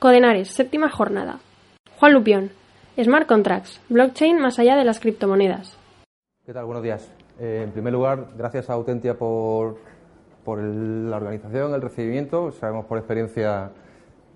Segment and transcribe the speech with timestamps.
[0.00, 1.40] Codenares, séptima jornada.
[1.98, 2.50] Juan Lupión.
[2.98, 5.76] Smart Contracts, blockchain más allá de las criptomonedas.
[6.46, 6.64] ¿Qué tal?
[6.64, 7.12] Buenos días.
[7.38, 9.76] Eh, en primer lugar, gracias a Autentia por,
[10.42, 12.50] por la organización, el recibimiento.
[12.50, 13.72] Sabemos por experiencia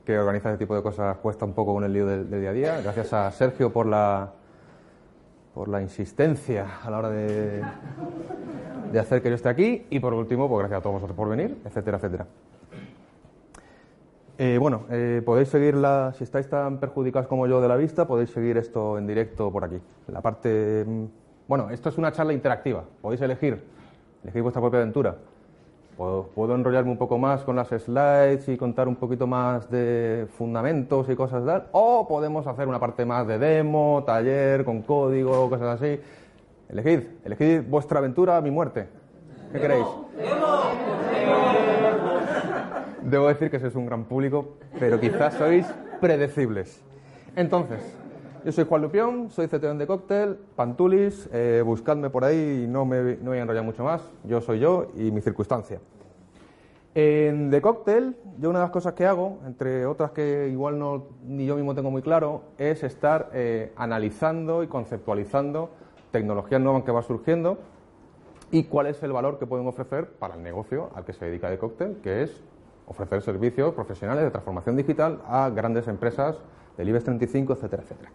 [0.04, 2.50] que organizar este tipo de cosas cuesta un poco con el lío del, del día
[2.50, 2.80] a día.
[2.82, 4.34] Gracias a Sergio por la,
[5.54, 7.62] por la insistencia a la hora de,
[8.92, 9.86] de hacer que yo esté aquí.
[9.88, 12.26] Y por último, pues gracias a todos vosotros por venir, etcétera, etcétera.
[14.36, 18.30] Eh, bueno, eh, podéis seguirla, si estáis tan perjudicados como yo de la vista, podéis
[18.30, 19.80] seguir esto en directo por aquí.
[20.08, 20.84] La parte.
[20.86, 21.04] mm,
[21.46, 23.62] Bueno, esto es una charla interactiva, podéis elegir,
[24.22, 25.16] elegir vuestra propia aventura.
[25.96, 31.08] Puedo, enrollarme un poco más con las slides y contar un poquito más de fundamentos
[31.08, 35.80] y cosas tal, o podemos hacer una parte más de demo, taller, con código, cosas
[35.80, 36.00] así.
[36.68, 38.88] Elegid, elegid vuestra aventura, mi muerte.
[39.52, 39.86] ¿Qué queréis?
[43.04, 45.66] Debo decir que sois un gran público, pero quizás sois
[46.00, 46.80] predecibles.
[47.36, 47.82] Entonces,
[48.46, 52.86] yo soy Juan Lupión, soy CTO de Cóctel, Pantulis, eh, buscadme por ahí y no
[52.86, 54.10] me, no voy a enrollar mucho más.
[54.24, 55.80] Yo soy yo y mi circunstancia.
[56.94, 61.08] En The Cocktail, yo una de las cosas que hago, entre otras que igual no,
[61.26, 65.68] ni yo mismo tengo muy claro, es estar eh, analizando y conceptualizando
[66.10, 67.58] tecnologías nuevas que van surgiendo
[68.50, 71.50] y cuál es el valor que pueden ofrecer para el negocio al que se dedica
[71.50, 72.42] The Cocktail, que es
[72.86, 76.36] ofrecer servicios profesionales de transformación digital a grandes empresas
[76.76, 78.10] del IBEX 35, etcétera, etcétera.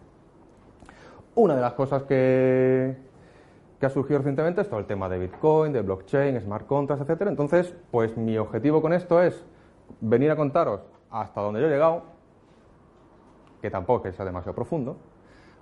[1.34, 2.96] Una de las cosas que,
[3.78, 7.30] que ha surgido recientemente es todo el tema de Bitcoin, de blockchain, smart contracts, etcétera.
[7.30, 9.44] Entonces, pues mi objetivo con esto es
[10.00, 10.80] venir a contaros
[11.10, 12.02] hasta donde yo he llegado,
[13.60, 14.96] que tampoco es sea demasiado profundo.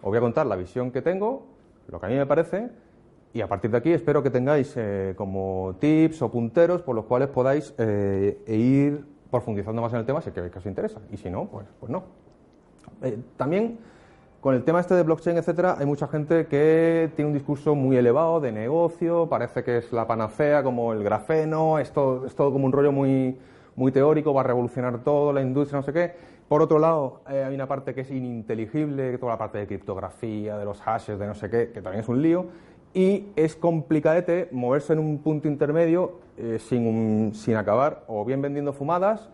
[0.03, 1.47] Os voy a contar la visión que tengo,
[1.89, 2.71] lo que a mí me parece,
[3.39, 7.05] y a partir de aquí espero que tengáis eh, como tips o punteros por los
[7.05, 11.01] cuales podáis eh, ir profundizando más en el tema si es que os interesa.
[11.13, 12.03] Y si no, pues, pues no.
[13.01, 13.79] Eh, también
[14.41, 17.97] con el tema este de blockchain, etcétera, hay mucha gente que tiene un discurso muy
[17.97, 22.53] elevado de negocio, parece que es la panacea como el grafeno, es todo, es todo
[22.53, 23.39] como un rollo muy,
[23.77, 26.13] muy teórico, va a revolucionar todo, la industria, no sé qué.
[26.49, 30.57] Por otro lado, eh, hay una parte que es ininteligible, toda la parte de criptografía,
[30.57, 32.47] de los hashes, de no sé qué, que también es un lío.
[32.99, 38.43] Y es complicadete moverse en un punto intermedio eh, sin, un- sin acabar o bien
[38.43, 39.31] vendiendo fumadas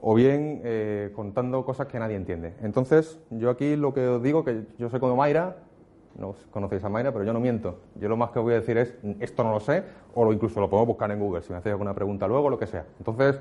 [0.00, 2.54] o bien eh, contando cosas que nadie entiende.
[2.60, 5.58] Entonces, yo aquí lo que os digo, que yo soy como Mayra,
[6.18, 7.78] no conocéis a Mayra, pero yo no miento.
[8.00, 10.68] Yo lo más que voy a decir es, esto no lo sé, o incluso lo
[10.68, 12.84] podemos buscar en Google, si me hacéis alguna pregunta luego, lo que sea.
[12.98, 13.38] Entonces,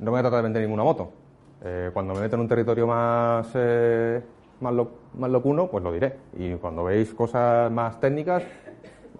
[0.00, 1.12] no me voy a tratar de vender ninguna moto.
[1.64, 3.46] Eh, cuando me meto en un territorio más,
[4.60, 4.74] más,
[5.16, 6.16] más locuno, pues lo diré.
[6.36, 8.42] Y cuando veis cosas más técnicas,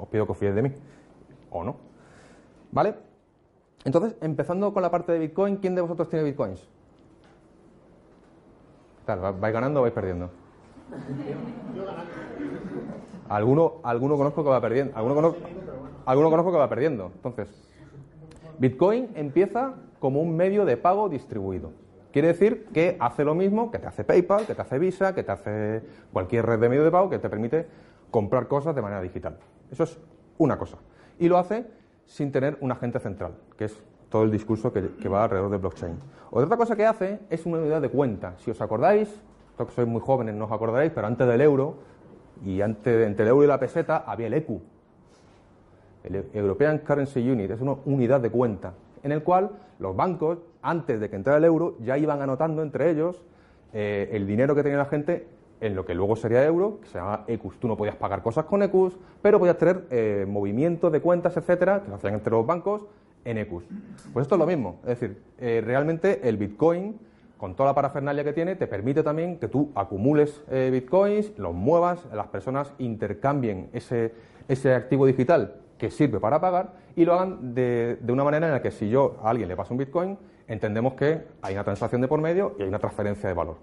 [0.03, 0.73] os pido que os fiéis de mí.
[1.51, 1.77] O no.
[2.73, 2.95] ¿Vale?
[3.85, 6.61] Entonces, empezando con la parte de Bitcoin, ¿quién de vosotros tiene Bitcoins?
[6.61, 6.67] ¿Qué
[9.07, 9.25] tal?
[9.25, 10.31] ¿Va- ¿Vais ganando o vais perdiendo?
[13.29, 14.97] Alguno, alguno conozco que va perdiendo.
[14.97, 15.41] Alguno conozco,
[16.07, 17.11] alguno conozco que va perdiendo.
[17.15, 17.49] Entonces,
[18.59, 21.71] Bitcoin empieza como un medio de pago distribuido.
[22.13, 25.23] Quiere decir que hace lo mismo que te hace PayPal, que te hace Visa, que
[25.23, 27.67] te hace cualquier red de medio de pago que te permite
[28.11, 29.39] comprar cosas de manera digital.
[29.73, 29.99] Eso es
[30.39, 30.77] una cosa.
[31.19, 31.67] Y lo hace
[32.05, 35.97] sin tener un agente central, que es todo el discurso que, va alrededor de blockchain.
[36.31, 38.35] Otra cosa que hace es una unidad de cuenta.
[38.39, 39.09] Si os acordáis,
[39.57, 41.77] que sois muy jóvenes no os acordaréis, pero antes del euro
[42.45, 44.61] y antes, entre el euro y la peseta había el ECU,
[46.05, 51.01] el European Currency Unit, es una unidad de cuenta, en el cual los bancos, antes
[51.01, 53.23] de que entrara el euro, ya iban anotando entre ellos
[53.73, 55.27] eh, el dinero que tenía la gente
[55.63, 57.59] en lo que luego sería euro, que se llama ECUS.
[57.61, 61.83] Tú no podías pagar cosas con ECUS, pero podías tener eh, movimientos de cuentas, etcétera,
[61.83, 62.85] que lo hacían entre los bancos
[63.25, 63.65] en ECUS.
[64.13, 66.99] Pues esto es lo mismo, es decir, eh, realmente el Bitcoin,
[67.39, 71.55] con toda la parafernalia que tiene, te permite también que tú acumules eh, Bitcoins, los
[71.55, 74.13] muevas, las personas intercambien ese,
[74.49, 78.53] ese activo digital que sirve para pagar y lo hagan de, de una manera en
[78.53, 80.19] la que si yo a alguien le paso un Bitcoin,
[80.49, 83.57] entendemos que hay una transacción de por medio y hay una transferencia de valor.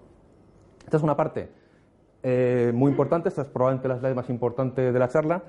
[0.84, 1.59] Esta es una parte
[2.22, 5.42] eh, muy importante, esta es probablemente la slide más importante de la charla,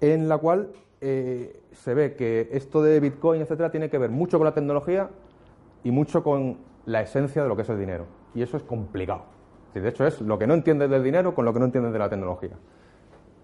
[0.00, 0.70] en la cual
[1.00, 5.10] eh, se ve que esto de Bitcoin, etcétera, tiene que ver mucho con la tecnología
[5.84, 8.06] y mucho con la esencia de lo que es el dinero.
[8.34, 9.24] Y eso es complicado.
[9.74, 11.98] de hecho, es lo que no entiendes del dinero con lo que no entiendes de
[11.98, 12.56] la tecnología.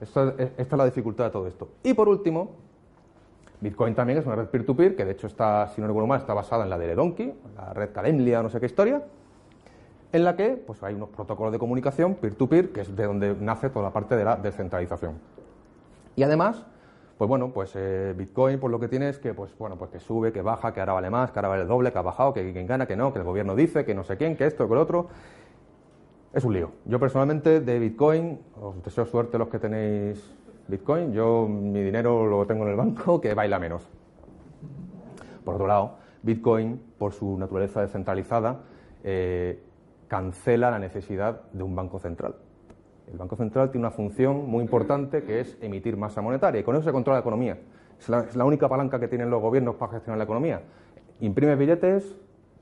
[0.00, 1.68] esta es la dificultad de todo esto.
[1.82, 2.56] Y por último,
[3.60, 6.34] Bitcoin también es una red peer-to-peer, que de hecho está, si no recuerdo mal, está
[6.34, 9.02] basada en la de Donkey, la red Calendlia, no sé qué historia,
[10.14, 13.68] en la que pues, hay unos protocolos de comunicación peer-to-peer, que es de donde nace
[13.68, 15.14] toda la parte de la descentralización.
[16.14, 16.64] Y además,
[17.18, 19.98] pues bueno, pues eh, Bitcoin pues lo que tiene es que, pues bueno, pues que
[19.98, 22.32] sube, que baja, que ahora vale más, que ahora vale el doble, que ha bajado,
[22.32, 24.68] que quien gana, que no, que el gobierno dice, que no sé quién, que esto,
[24.68, 25.08] que lo otro.
[26.32, 26.70] Es un lío.
[26.84, 30.32] Yo personalmente de Bitcoin, os deseo suerte los que tenéis
[30.68, 33.88] Bitcoin, yo mi dinero lo tengo en el banco que baila menos.
[35.44, 38.60] Por otro lado, Bitcoin, por su naturaleza descentralizada,
[39.02, 39.60] eh,
[40.08, 42.36] cancela la necesidad de un banco central.
[43.10, 46.74] El Banco Central tiene una función muy importante que es emitir masa monetaria y con
[46.74, 47.58] eso se controla la economía.
[47.98, 50.62] Es la, única palanca que tienen los gobiernos para gestionar la economía.
[51.20, 52.16] Imprime billetes,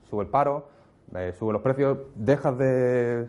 [0.09, 0.67] sube el paro,
[1.15, 3.27] eh, sube los precios, dejas de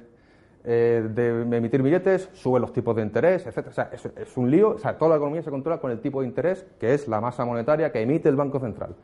[0.67, 3.69] eh, de emitir billetes, sube los tipos de interés, etc.
[4.17, 4.77] Es, un lío.
[4.99, 7.93] Toda la economía se controla con el tipo de interés, que es la masa monetaria
[7.93, 8.95] que emite el Banco Central.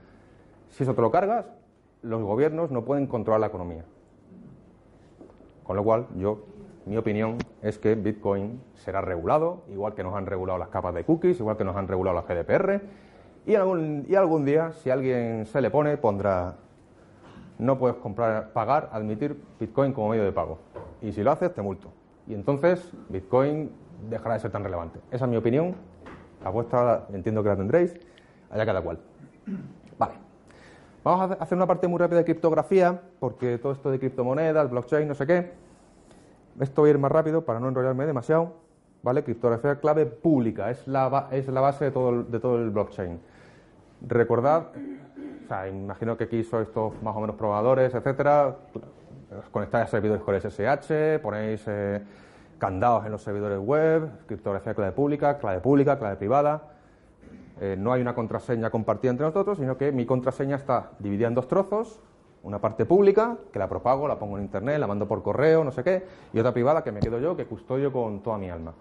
[0.70, 1.44] Si eso te lo cargas,
[2.00, 3.84] los gobiernos no pueden controlar la economía.
[5.70, 6.40] Con lo cual, yo,
[6.84, 11.04] mi opinión es que Bitcoin será regulado, igual que nos han regulado las capas de
[11.04, 12.80] cookies, igual que nos han regulado la GDPR,
[13.46, 16.56] y algún, y algún día, si alguien se le pone, pondrá
[17.58, 20.58] no puedes comprar, pagar, admitir Bitcoin como medio de pago.
[21.02, 21.92] Y si lo haces, te multo.
[22.26, 23.70] Y entonces Bitcoin
[24.08, 24.98] dejará de ser tan relevante.
[25.12, 25.76] Esa es mi opinión.
[26.42, 27.94] La vuestra entiendo que la tendréis.
[28.50, 28.98] Allá cada cual.
[31.02, 35.08] Vamos a hacer una parte muy rápida de criptografía, porque todo esto de criptomonedas, blockchain,
[35.08, 35.52] no sé qué.
[36.60, 38.54] Esto voy a ir más rápido para no enrollarme demasiado.
[39.02, 39.24] ¿Vale?
[39.24, 40.70] Criptografía clave pública.
[40.70, 43.18] Es la, es la base de todo, de todo el blockchain.
[44.06, 44.66] Recordad
[45.50, 48.56] sea, imagino que aquí sois estos más o menos probadores, etcétera.
[49.50, 52.02] Conectáis a servidores con SSH, ponéis eh,
[52.58, 56.62] candados en los servidores web, criptografía clave pública, clave pública, clave privada.
[57.60, 61.34] Eh, no hay una contraseña compartida entre nosotros, sino que mi contraseña está dividida en
[61.34, 62.00] dos trozos,
[62.42, 65.70] una parte pública, que la propago, la pongo en internet, la mando por correo, no
[65.70, 68.72] sé qué, y otra privada que me quedo yo, que custodio con toda mi alma.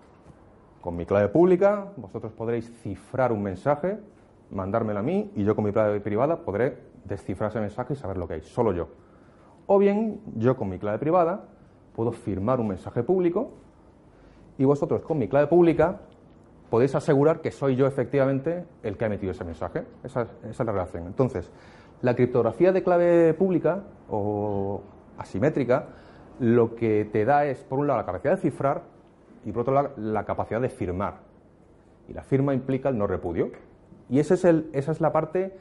[0.79, 3.99] Con mi clave pública, vosotros podréis cifrar un mensaje
[4.51, 8.17] mandármelo a mí y yo con mi clave privada podré descifrar ese mensaje y saber
[8.17, 8.87] lo que hay, solo yo.
[9.67, 11.45] O bien yo con mi clave privada
[11.95, 13.51] puedo firmar un mensaje público
[14.57, 16.01] y vosotros con mi clave pública
[16.69, 19.83] podéis asegurar que soy yo efectivamente el que ha emitido ese mensaje.
[20.03, 21.07] Esa, es la relación.
[21.07, 21.49] Entonces,
[22.01, 24.81] la criptografía de clave pública o
[25.17, 25.87] asimétrica
[26.39, 28.83] lo que te da es, por un lado, la capacidad de cifrar
[29.45, 31.15] y por otro lado, la capacidad de firmar.
[32.07, 33.51] Y la firma implica el no repudio.
[34.09, 35.53] Y ese es el, esa es la parte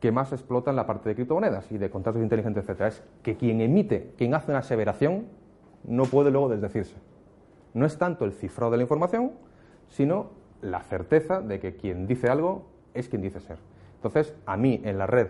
[0.00, 2.88] que más explota en la parte de criptomonedas y de contratos inteligentes, etcétera.
[2.88, 5.26] Es que quien emite, quien hace una aseveración,
[5.84, 6.96] no puede luego desdecirse.
[7.72, 9.32] No es tanto el cifrado de la información,
[9.88, 10.30] sino
[10.62, 13.58] la certeza de que quien dice algo es quien dice ser.
[13.96, 15.28] Entonces, a mí en la red,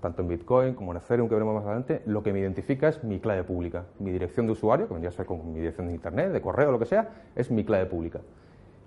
[0.00, 3.02] tanto en Bitcoin como en Ethereum, que veremos más adelante, lo que me identifica es
[3.04, 3.84] mi clave pública.
[3.98, 6.70] Mi dirección de usuario, que vendría a ser como mi dirección de Internet, de correo,
[6.70, 8.20] lo que sea, es mi clave pública.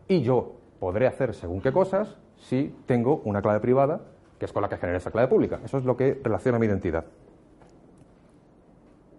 [0.07, 4.01] Y yo podré hacer según qué cosas si tengo una clave privada
[4.39, 5.59] que es con la que genera esa clave pública.
[5.63, 7.05] Eso es lo que relaciona mi identidad.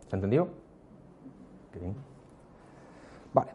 [0.09, 0.49] ¿Se entendió?
[3.35, 3.51] Vale.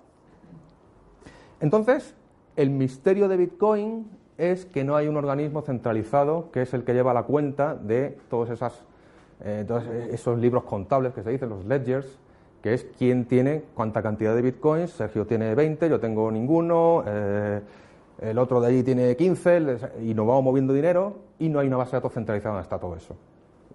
[1.60, 2.16] Entonces,
[2.56, 4.08] el misterio de Bitcoin
[4.38, 8.18] es que no hay un organismo centralizado que es el que lleva la cuenta de
[8.30, 8.84] todos, esas,
[9.42, 9.66] eh,
[10.12, 12.20] esos libros contables que se dicen, los ledgers,
[12.62, 14.92] que es quién tiene cuánta cantidad de bitcoins.
[14.92, 17.04] Sergio tiene 20, yo tengo ninguno.
[17.06, 17.62] Eh,
[18.22, 21.78] el otro de allí tiene 15 y nos vamos moviendo dinero y no hay una
[21.78, 23.16] base de datos centralizada donde está todo eso.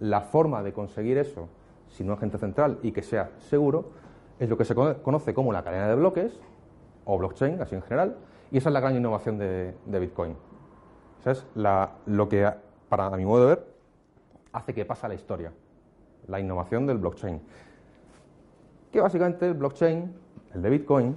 [0.00, 1.48] La forma de conseguir eso,
[1.90, 3.90] sin un agente central y que sea seguro,
[4.38, 6.32] es lo que se conoce como la cadena de bloques
[7.04, 8.16] o blockchain, así en general,
[8.50, 10.36] y esa es la gran innovación de, Bitcoin.
[11.20, 11.46] Esa es
[12.06, 12.50] lo que,
[12.88, 13.66] para mi modo de ver,
[14.52, 15.52] hace que pase la historia,
[16.26, 17.40] la innovación del blockchain.
[18.90, 20.14] Que básicamente el blockchain,
[20.54, 21.16] el de Bitcoin,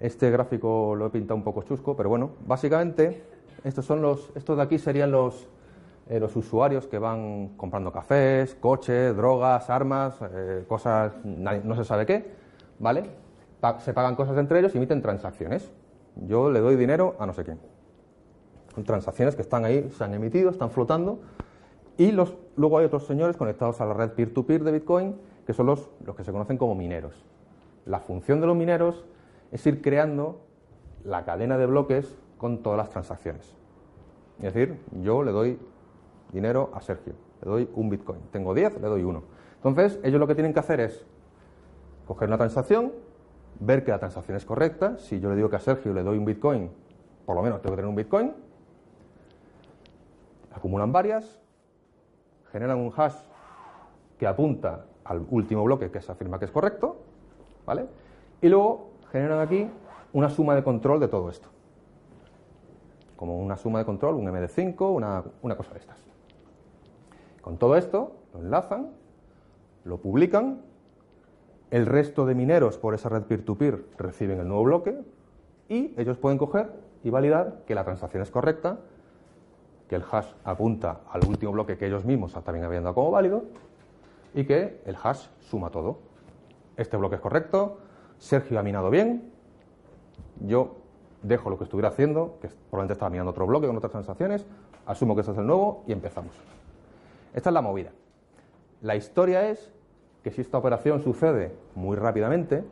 [0.00, 3.22] este gráfico lo he pintado un poco chusco, pero bueno, básicamente
[3.62, 5.48] estos son los, estos de aquí serían los,
[6.08, 12.06] eh, los usuarios que van comprando cafés, coches, drogas, armas, eh, cosas, no se sabe
[12.06, 12.34] qué,
[12.78, 13.21] ¿vale?
[13.78, 15.70] Se pagan cosas entre ellos y emiten transacciones.
[16.26, 17.60] Yo le doy dinero a no sé quién.
[18.74, 21.20] Son transacciones que están ahí, se han emitido, están flotando.
[21.96, 25.16] Y luego hay otros señores conectados a la red peer-to-peer -peer de Bitcoin,
[25.46, 27.24] que son los, los que se conocen como mineros.
[27.84, 29.04] La función de los mineros
[29.50, 30.40] es ir creando
[31.04, 33.54] la cadena de bloques con todas las transacciones.
[34.38, 35.58] Es decir, yo le doy
[36.32, 38.20] dinero a Sergio, le doy un Bitcoin.
[38.30, 39.22] Tengo 10, le doy uno.
[39.56, 41.04] Entonces, ellos lo que tienen que hacer es
[42.06, 42.92] coger una transacción,
[43.64, 44.98] ver que la transacción es correcta.
[44.98, 46.70] Si yo le digo que a Sergio le doy un Bitcoin,
[47.24, 48.32] por lo menos tengo que tener un Bitcoin.
[50.52, 51.40] Acumulan varias,
[52.50, 53.16] generan un hash
[54.18, 56.96] que apunta al último bloque que se afirma que es correcto,
[57.66, 57.86] ¿vale?
[58.40, 59.68] Y luego generan aquí
[60.12, 61.48] una suma de control de todo esto.
[63.16, 66.04] Como una suma de control, un MD5, una, una cosa de estas.
[67.40, 68.90] Con todo esto, lo enlazan,
[69.84, 70.62] lo publican,
[71.72, 74.94] el resto de mineros por esa red peer-to-peer reciben el nuevo bloque
[75.70, 76.70] y ellos pueden coger
[77.02, 78.78] y validar que la transacción es correcta,
[79.88, 83.44] que el hash apunta al último bloque que ellos mismos también habían dado como válido
[84.34, 86.00] y que el hash suma todo.
[86.76, 87.78] Este bloque es correcto,
[88.18, 89.32] Sergio ha minado bien,
[90.40, 90.76] yo
[91.22, 94.44] dejo lo que estuviera haciendo, que probablemente estaba minando otro bloque con otras transacciones,
[94.84, 96.34] asumo que este es el nuevo y empezamos.
[97.32, 97.92] Esta es la movida.
[98.82, 99.72] La historia es
[100.22, 102.64] que si esta operación sucede muy rápidamente,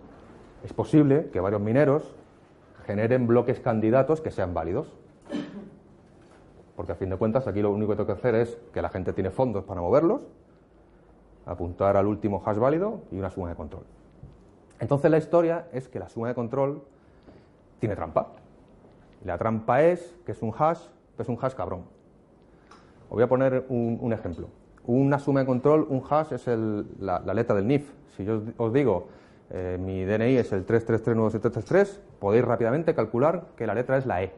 [0.65, 2.15] es posible que varios mineros
[2.87, 4.93] generen bloques candidatos que sean válidos.
[6.77, 8.89] Porque a fin de cuentas aquí lo único que tengo que hacer es que la
[8.89, 10.23] gente tiene fondos para moverlos,
[11.47, 13.85] apuntar al último hash válido y una suma de control.
[14.79, 16.83] Entonces la historia es que la suma de control
[17.81, 18.29] tiene trampa.
[19.25, 20.81] La trampa es que es un hash,
[21.17, 21.85] que es un hash cabrón.
[23.11, 24.49] Os voy a poner un, ejemplo.
[24.87, 26.47] Una suma de control, un hash es
[26.99, 27.93] la, letra del NIF.
[28.17, 29.09] Si yo os digo
[29.51, 34.33] eh, mi DNI es el 3339733, podéis rápidamente calcular que la letra es la E.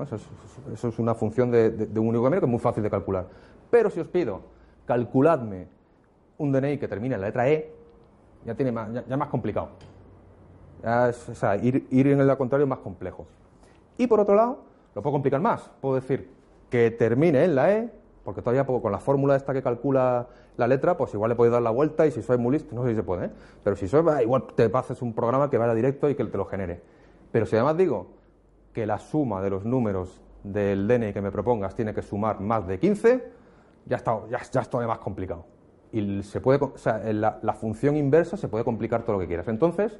[0.00, 3.26] eso, es, una función de, un único camino que es muy fácil de calcular.
[3.70, 4.40] Pero si os pido,
[4.86, 5.66] calculadme
[6.38, 7.72] un DNI que termine en la letra E,
[8.46, 9.70] ya tiene más, ya, más complicado.
[10.84, 13.26] o sea, ir, ir en el contrario es más complejo.
[13.96, 14.60] Y por otro lado,
[14.94, 15.70] lo puedo complicar más.
[15.80, 16.30] Puedo decir
[16.70, 17.90] que termine en la E,
[18.28, 20.26] porque todavía con la fórmula esta que calcula
[20.58, 22.82] la letra, pues igual le podéis dar la vuelta y si sois muy listo, no
[22.82, 23.30] sé si se puede, ¿eh?
[23.64, 26.44] pero si sois, igual te pases un programa que vaya directo y que te lo
[26.44, 26.82] genere.
[27.32, 28.08] Pero si además digo
[28.74, 32.66] que la suma de los números del DNI que me propongas tiene que sumar más
[32.66, 33.32] de 15,
[33.86, 35.46] ya está, ya, ya es todavía más complicado.
[35.90, 39.26] Y se puede, o sea, la, la función inversa se puede complicar todo lo que
[39.26, 39.48] quieras.
[39.48, 39.98] Entonces,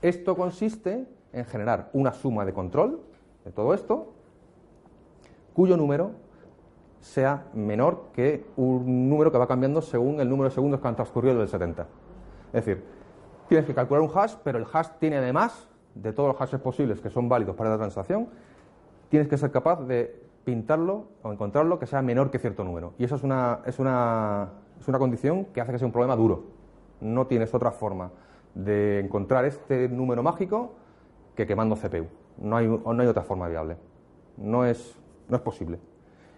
[0.00, 1.04] esto consiste
[1.34, 3.02] en generar una suma de control
[3.44, 4.14] de todo esto,
[5.52, 6.24] cuyo número
[7.00, 10.96] sea menor que un número que va cambiando según el número de segundos que han
[10.96, 11.86] transcurrido del 70.
[12.52, 12.84] Es decir,
[13.48, 17.00] tienes que calcular un hash, pero el hash tiene además de todos los hashes posibles
[17.00, 18.28] que son válidos para la transacción,
[19.08, 22.94] tienes que ser capaz de pintarlo o encontrarlo que sea menor que cierto número.
[22.98, 24.50] Y eso es una, es una,
[24.80, 26.44] es una condición que hace que sea un problema duro.
[27.00, 28.10] No tienes otra forma
[28.54, 30.74] de encontrar este número mágico
[31.34, 32.06] que quemando CPU.
[32.38, 33.76] No hay, no hay otra forma viable.
[34.36, 34.96] No es,
[35.28, 35.78] no es posible.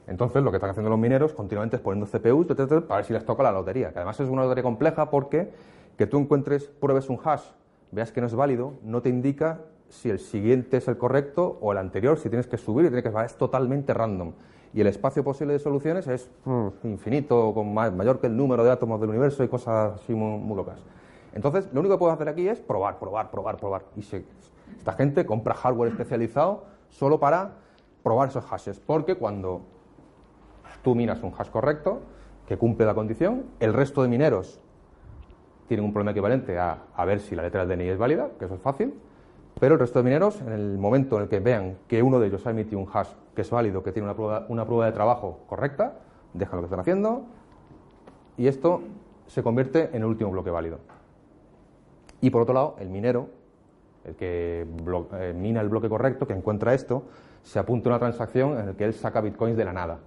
[0.09, 3.25] Entonces, lo que están haciendo los mineros continuamente es poniendo CPUs para ver si les
[3.27, 5.50] toca la lotería, que además es una lotería compleja porque
[5.99, 7.43] que tú encuentres, pruebes un hash,
[7.91, 11.73] veas que no es válido, no te indica si el siguiente es el correcto o
[11.73, 14.33] el anterior, si tienes que subir y tienes que es totalmente random.
[14.73, 18.71] Y el espacio posible de soluciones es mm, infinito, con mayor que el número de
[18.71, 20.81] átomos del universo y cosas así muy, locas.
[21.35, 23.83] Entonces, lo único que puedes hacer aquí es probar, probar, probar, probar.
[23.97, 27.53] Y esta gente compra hardware especializado solo para
[28.03, 29.62] probar esos hashes, porque cuando
[30.82, 32.00] tú minas un hash correcto,
[32.47, 34.61] que cumple la condición, el resto de mineros
[35.66, 38.47] tienen un problema equivalente a, a ver si la letra del DNI es válida, que
[38.47, 38.94] eso es fácil,
[39.61, 42.28] pero el resto de mineros, en el momento en el que vean que uno de
[42.28, 44.92] ellos ha emitido un hash que es válido, que tiene una prueba, una prueba de
[44.92, 45.94] trabajo correcta,
[46.32, 47.25] dejan lo que están haciendo
[48.37, 48.82] y esto
[49.26, 50.78] se convierte en el último bloque válido.
[52.20, 53.28] Y por otro lado, el minero,
[54.04, 54.66] el que
[55.12, 57.04] eh, mina el bloque correcto, que encuentra esto,
[57.42, 59.99] se apunta a una transacción en la que él saca bitcoins de la nada.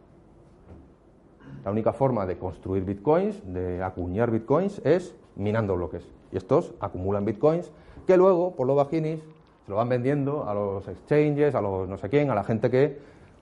[1.63, 6.07] La única forma de construir bitcoins, de acuñar bitcoins, es minando bloques.
[6.31, 7.71] Y estos acumulan bitcoins
[8.07, 11.97] que luego, por los vaginis, se lo van vendiendo a los exchanges, a los no
[11.97, 12.99] sé quién, a la gente que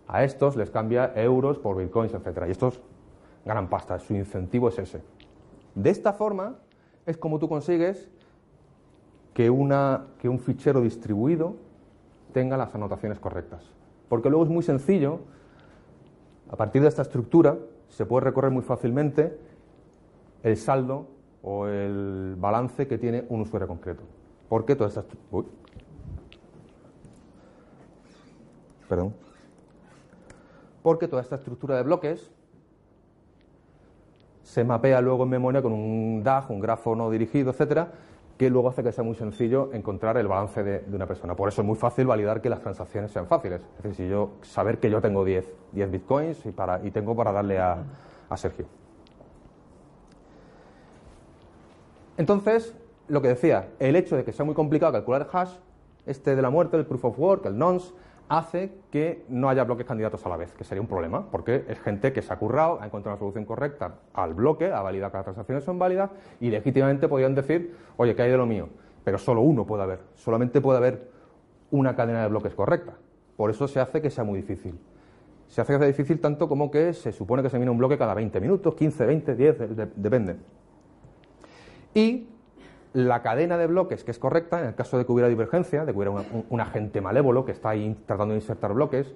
[0.08, 2.44] a estos les cambia euros por bitcoins, etc.
[2.48, 2.82] Y estos
[3.46, 5.02] ganan pasta, su incentivo es ese.
[5.76, 6.56] De esta forma
[7.06, 8.10] es como tú consigues
[9.34, 11.56] que, una, que un fichero distribuido
[12.34, 13.64] tenga las anotaciones correctas.
[14.10, 15.20] Porque luego es muy sencillo,
[16.52, 17.58] a partir de esta estructura,
[17.89, 19.38] se puede recorrer muy fácilmente
[20.43, 21.08] el saldo
[21.41, 24.03] o el balance que tiene un usuario concreto.
[24.48, 25.03] Porque toda esta
[28.88, 29.13] Perdón.
[30.81, 32.31] Porque toda esta estructura de bloques
[34.41, 37.91] se mapea luego en memoria con un DAG, un grafo no dirigido, etcétera,
[38.39, 41.36] que luego hace que sea muy sencillo encontrar el balance de, una persona.
[41.36, 43.60] Por eso es muy fácil validar que las transacciones sean fáciles.
[43.60, 47.17] Es decir, si yo saber que yo tengo 10, 10 bitcoins y, para, y tengo
[47.17, 47.84] para darle a,
[48.29, 48.65] a Sergio.
[52.15, 52.74] Entonces,
[53.10, 55.51] lo que decía, el hecho de que sea muy complicado calcular el hash,
[56.05, 57.91] este de la muerte, el proof of work, el nonce,
[58.29, 61.79] hace que no haya bloques candidatos a la vez, que sería un problema, porque es
[61.79, 65.17] gente que se ha currado, ha encontrado una solución correcta al bloque, ha validado que
[65.17, 68.69] las transacciones son válidas y legítimamente podrían decir, oye, ¿qué hay de lo mío?
[69.03, 71.09] Pero solo uno puede haber, solamente puede haber
[71.71, 72.93] una cadena de bloques correcta.
[73.36, 74.79] Por eso se hace que sea muy difícil.
[75.48, 77.98] Se hace que sea difícil tanto como que se supone que se mina un bloque
[77.98, 79.57] cada 20 minutos, 15, 20, 10,
[79.95, 80.36] depende.
[81.95, 82.27] Y
[82.93, 85.91] la cadena de bloques que es correcta, en el caso de que hubiera divergencia, de
[85.91, 89.13] que hubiera un, agente malévolo que está ahí tratando de insertar bloques,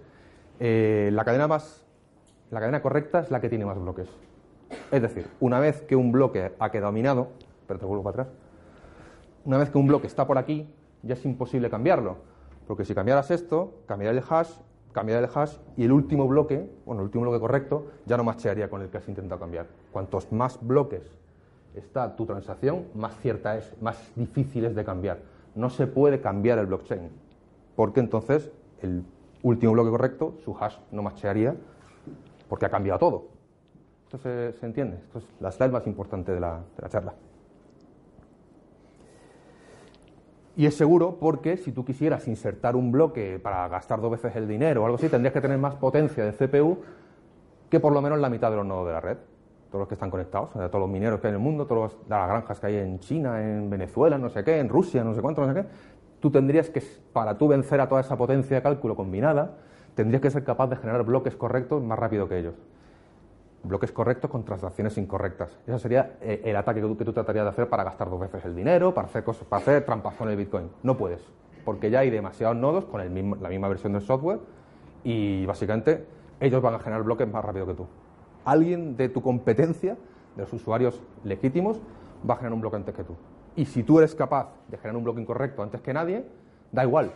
[0.60, 1.86] eh, la cadena más,
[2.52, 4.10] la cadena correcta es la que tiene más bloques.
[4.92, 7.30] Es decir, una vez que un bloque ha quedado minado,
[7.68, 8.36] pero te vuelvo para atrás,
[9.46, 10.68] una vez que un bloque está por aquí,
[11.02, 12.18] ya es imposible cambiarlo,
[12.68, 14.52] porque si cambiaras esto, cambiaría el hash,
[14.94, 18.70] cambiaría el hash y el último bloque, bueno, el último bloque correcto, ya no machearía
[18.70, 19.66] con el que has intentado cambiar.
[19.92, 21.02] Cuantos más bloques
[21.76, 25.20] está tu transacción, más cierta es, más difícil es de cambiar.
[25.56, 27.10] No se puede cambiar el blockchain,
[27.76, 28.52] porque entonces
[28.82, 29.04] el
[29.42, 31.56] último bloque correcto, su hash no machearía,
[32.48, 33.28] porque ha cambiado todo.
[34.06, 34.98] Esto se, entiende.
[34.98, 37.14] Esto es la slide más importante de la, de la charla.
[40.56, 44.48] Y es seguro porque si tú quisieras insertar un bloque para gastar dos veces el
[44.48, 46.78] dinero o algo así, tendrías que tener más potencia de CPU
[47.72, 49.18] que por lo menos la mitad de los nodos de la red
[49.74, 52.28] todos los que están conectados, todos los mineros que hay en el mundo, todas las
[52.28, 55.42] granjas que hay en China, en Venezuela, no sé qué, en Rusia, no sé cuánto,
[55.42, 55.68] no sé qué,
[56.20, 59.56] tú tendrías que, para tú vencer a toda esa potencia de cálculo combinada,
[59.96, 62.54] tendrías que ser capaz de generar bloques correctos más rápido que ellos.
[63.64, 65.58] Bloques correctos con transacciones incorrectas.
[65.66, 68.46] Ese sería eh, el ataque que tú, que tratarías de hacer para gastar dos veces
[68.46, 70.70] el dinero, para hacer cosas, para hacer en el Bitcoin.
[70.84, 71.26] No puedes,
[71.66, 74.38] porque ya hay demasiados nodos con la misma versión del software
[75.04, 76.06] y básicamente
[76.40, 77.88] ellos van a generar bloques más rápido que tú
[78.46, 79.98] alguien de tu competencia,
[80.36, 81.80] de los usuarios legítimos,
[82.28, 83.16] va a generar un bloque antes que tú.
[83.56, 86.26] Y si tú eres capaz de generar un bloque incorrecto antes que nadie,
[86.72, 87.14] da igual,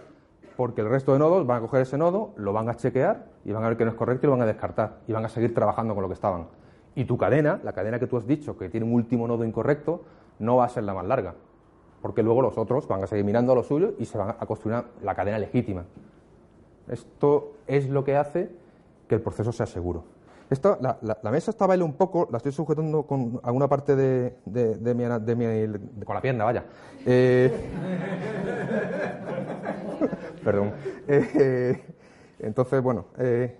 [0.56, 3.52] porque el resto de nodos van a coger ese nodo, lo van a chequear y
[3.52, 5.30] van a ver que no es correcto y lo van a descartar y van a
[5.30, 6.48] seguir trabajando con lo que estaban.
[6.96, 10.04] Y tu cadena, la cadena que tú has dicho que tiene un último nodo incorrecto,
[10.40, 11.34] no va a ser la más larga,
[12.02, 14.46] porque luego los otros van a seguir mirando a lo suyo y se van a
[14.46, 15.86] construir la cadena legítima.
[16.88, 18.50] Esto es lo que hace
[19.08, 20.17] que el proceso sea seguro
[20.82, 24.96] la, la, mesa está baile un poco, la estoy sujetando con alguna parte de, de,
[24.96, 25.46] mi, de mi,
[26.06, 26.64] con la pierna, vaya.
[27.06, 27.52] Eh,
[30.44, 30.72] perdón.
[31.08, 31.84] Eh,
[32.40, 33.58] entonces, bueno, eh,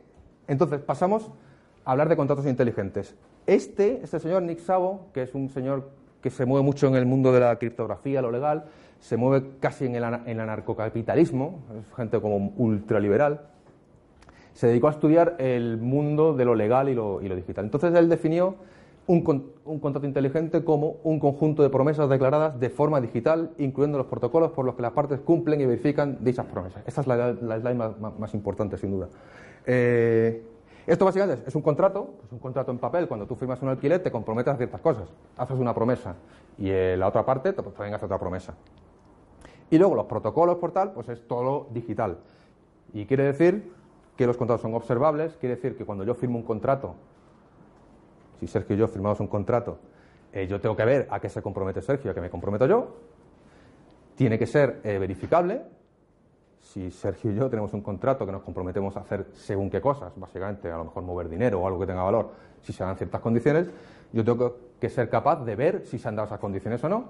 [0.48, 1.30] entonces pasamos
[1.84, 3.16] a hablar de contratos inteligentes.
[3.46, 5.90] Este, este señor Nick Savo, que es un señor
[6.22, 8.66] que se mueve mucho en el mundo de la criptografía, lo legal,
[9.00, 13.42] se mueve casi en el, en el anarcocapitalismo, es gente como ultraliberal
[14.58, 17.66] se dedicó a estudiar el mundo de lo legal y lo, digital.
[17.66, 18.56] Entonces él definió
[19.06, 24.54] un, contrato inteligente como un conjunto de promesas declaradas de forma digital, incluyendo los protocolos
[24.54, 26.82] por los que las partes cumplen y verifican dichas promesas.
[26.88, 29.10] Esta es la, slide más, importante, sin duda.
[29.68, 30.44] Eh,
[30.88, 33.08] esto básicamente es, un contrato, es un contrato en papel.
[33.08, 35.08] Cuando tú firmas un alquiler te comprometes a ciertas cosas.
[35.38, 36.16] Haces una promesa
[36.58, 38.56] y la otra parte también hace otra promesa.
[39.70, 42.18] Y luego los protocolos por tal, pues es todo digital.
[42.92, 43.77] Y quiere decir
[44.18, 46.96] que los contratos son observables, quiere decir que cuando yo firmo un contrato,
[48.40, 49.78] si Sergio y yo firmamos un contrato,
[50.34, 52.66] eh, yo tengo que ver a qué se compromete Sergio y a qué me comprometo
[52.66, 52.96] yo.
[54.16, 55.62] Tiene que ser eh, verificable.
[56.60, 60.12] Si Sergio y yo tenemos un contrato que nos comprometemos a hacer según qué cosas,
[60.16, 63.22] básicamente a lo mejor mover dinero o algo que tenga valor, si se dan ciertas
[63.22, 63.70] condiciones,
[64.12, 67.06] yo tengo que ser capaz de ver si se han dado esas condiciones o no.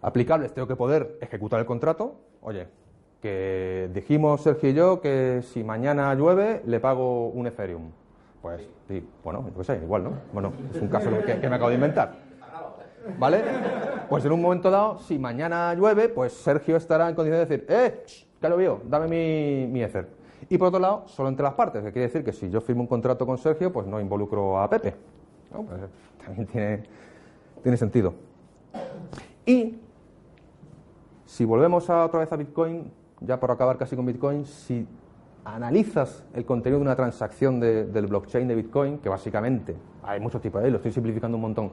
[0.00, 2.14] Aplicables, tengo que poder ejecutar el contrato.
[2.40, 2.68] Oye,
[3.24, 7.90] que dijimos Sergio y yo que si mañana llueve le pago un Ethereum.
[8.42, 8.68] Pues
[9.22, 10.10] bueno, pues igual, ¿no?
[10.30, 12.16] Bueno, es un caso que, me acabo de inventar.
[13.18, 13.42] ¿Vale?
[14.10, 17.66] Pues en un momento dado, si mañana llueve, pues Sergio estará en condición de decir,
[17.70, 18.04] ¡eh!
[18.38, 20.06] Que lo vio, dame mi, mi Ether.
[20.50, 22.82] Y por otro lado, solo entre las partes, que quiere decir que si yo firmo
[22.82, 24.94] un contrato con Sergio, pues no involucro a Pepe.
[25.50, 25.80] Pues
[26.26, 26.82] también tiene,
[27.62, 28.12] tiene sentido.
[29.46, 29.78] Y
[31.24, 32.92] si volvemos otra vez a Bitcoin,
[33.26, 34.86] ya por acabar casi con Bitcoin, si
[35.44, 40.60] analizas el contenido de una transacción del blockchain de Bitcoin, que básicamente hay muchos tipos
[40.60, 41.72] de ahí, lo estoy simplificando un montón,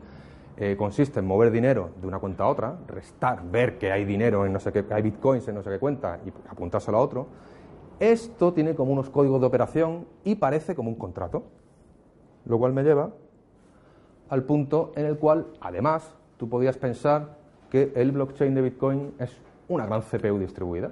[0.57, 4.45] eh, consiste en mover dinero de una cuenta a otra, restar, ver que hay dinero
[4.45, 7.01] en no sé qué, que hay bitcoins en no sé qué cuenta y apuntárselo a
[7.01, 7.27] otro.
[7.99, 11.43] Esto tiene como unos códigos de operación y parece como un contrato,
[12.45, 13.11] lo cual me lleva
[14.29, 17.37] al punto en el cual, además, tú podías pensar
[17.69, 19.37] que el blockchain de Bitcoin es
[19.67, 20.91] una gran CPU distribuida.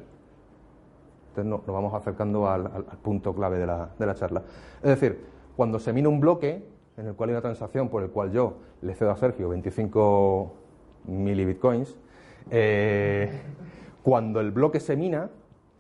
[1.30, 2.70] Entonces nos vamos acercando al,
[3.02, 4.44] punto clave de la, de la, charla.
[4.82, 6.64] Es decir, cuando se mina un bloque
[6.98, 10.54] en el cual hay una transacción por el cual yo le cedo a Sergio 25
[11.06, 11.98] milibitcoins,
[12.52, 13.42] eh,
[14.04, 15.30] cuando el bloque se mina,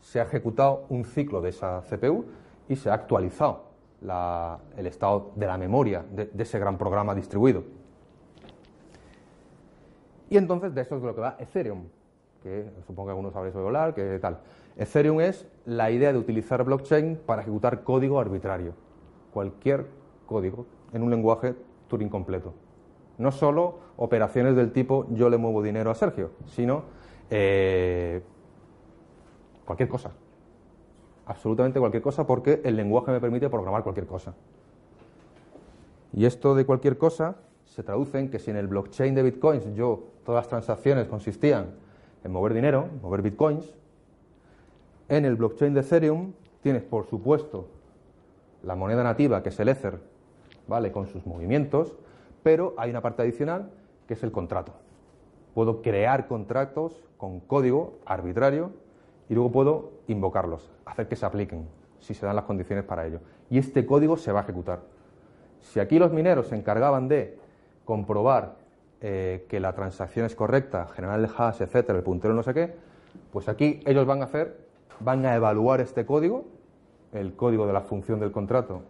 [0.01, 2.25] se ha ejecutado un ciclo de esa CPU
[2.67, 3.69] y se ha actualizado
[4.77, 7.63] el estado de la memoria de, ese gran programa distribuido.
[10.29, 11.85] Y entonces de eso es de lo que va Ethereum,
[12.41, 14.39] que supongo que algunos sabréis hablar, que tal.
[14.79, 18.75] Ethereum es la idea de utilizar blockchain para ejecutar código arbitrario,
[19.33, 19.87] cualquier
[20.25, 21.53] código en un lenguaje
[21.89, 22.53] Turing completo.
[23.17, 26.83] No solo operaciones del tipo yo le muevo dinero a Sergio, sino
[27.29, 28.21] eh,
[29.65, 30.11] cualquier cosa.
[31.25, 34.33] Absolutamente cualquier cosa porque el lenguaje me permite programar cualquier cosa.
[36.13, 39.75] Y esto de cualquier cosa se traduce en que si en el blockchain de bitcoins
[39.75, 41.71] yo todas las transacciones consistían
[42.23, 43.75] en mover dinero, mover bitcoins,
[45.09, 47.67] en el blockchain de Ethereum tienes, por supuesto,
[48.63, 49.99] la moneda nativa, que es el Ether,
[50.67, 50.91] ¿vale?
[50.91, 51.95] Con sus movimientos,
[52.43, 53.71] pero hay una parte adicional
[54.07, 54.73] que es el contrato.
[55.53, 58.71] Puedo crear contratos con código arbitrario
[59.29, 61.67] y luego puedo invocarlos, hacer que se apliquen,
[61.99, 63.19] si se dan las condiciones para ello.
[63.49, 64.81] Y este código se va a ejecutar.
[65.59, 67.37] Si aquí los mineros se encargaban de
[67.83, 68.55] comprobar
[69.01, 72.73] eh, que la transacción es correcta, generar el hash, etcétera, el puntero no sé qué,
[73.31, 74.68] pues aquí ellos van a hacer,
[74.99, 76.45] van a evaluar este código,
[77.11, 78.81] el código de la función del contrato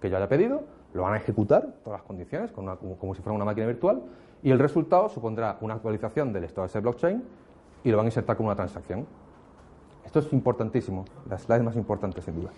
[0.00, 0.62] que yo haya pedido,
[0.94, 4.02] lo van a ejecutar, todas las condiciones, como, si fuera una máquina virtual,
[4.42, 7.22] y el resultado supondrá una actualización del estado de ese blockchain
[7.84, 9.06] y lo van a insertar como una transacción.
[10.04, 12.50] Esto es importantísimo, la slide más importante sin duda.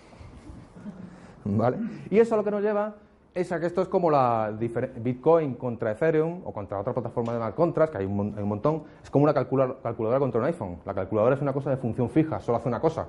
[1.45, 1.77] ¿Vale?
[2.09, 2.95] Y eso a lo que nos lleva
[3.35, 7.39] es a que esto es como la Bitcoin contra Ethereum o contra otra plataforma de
[7.39, 10.77] smart contracts, que hay un, montón, es como una calculadora contra un iPhone.
[10.85, 13.07] La calculadora es una cosa de función fija, solo hace una cosa,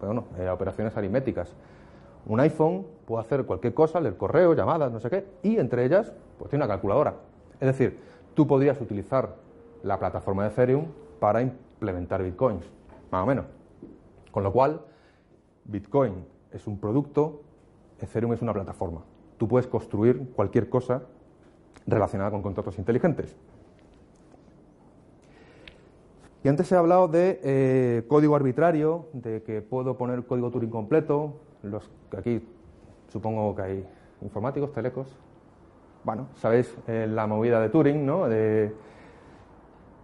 [0.00, 1.54] pero eh, operaciones aritméticas.
[2.26, 6.12] Un iPhone puede hacer cualquier cosa, leer correo, llamadas, no sé qué, y entre ellas,
[6.36, 7.14] pues tiene una calculadora.
[7.60, 8.00] Es decir,
[8.34, 9.36] tú podrías utilizar
[9.84, 10.86] la plataforma de Ethereum
[11.20, 12.68] para implementar bitcoins,
[13.12, 13.46] más o menos.
[14.32, 14.80] Con lo cual,
[15.64, 17.42] Bitcoin es un producto,
[18.00, 19.02] Ethereum es una plataforma.
[19.38, 21.02] Tú puedes construir cualquier cosa
[21.86, 23.36] relacionada con contratos inteligentes.
[26.42, 31.40] Y antes he hablado de eh, código arbitrario, de que puedo poner código Turing completo,
[31.62, 32.46] los aquí
[33.08, 33.86] supongo que hay
[34.20, 35.08] informáticos, telecos.
[36.04, 38.28] Bueno, sabéis eh, la movida de Turing, ¿no?
[38.28, 38.74] De,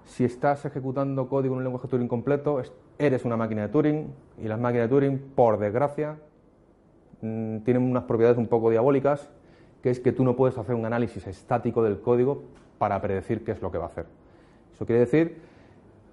[0.06, 2.62] si estás ejecutando código en un lenguaje Turing completo,
[2.98, 6.16] eres una máquina de Turing y las máquinas de Turing, por desgracia,
[7.20, 9.30] tienen unas propiedades un poco diabólicas,
[9.82, 12.42] que es que tú no puedes hacer un análisis estático del código
[12.78, 14.06] para predecir qué es lo que va a hacer.
[14.74, 15.38] Eso quiere decir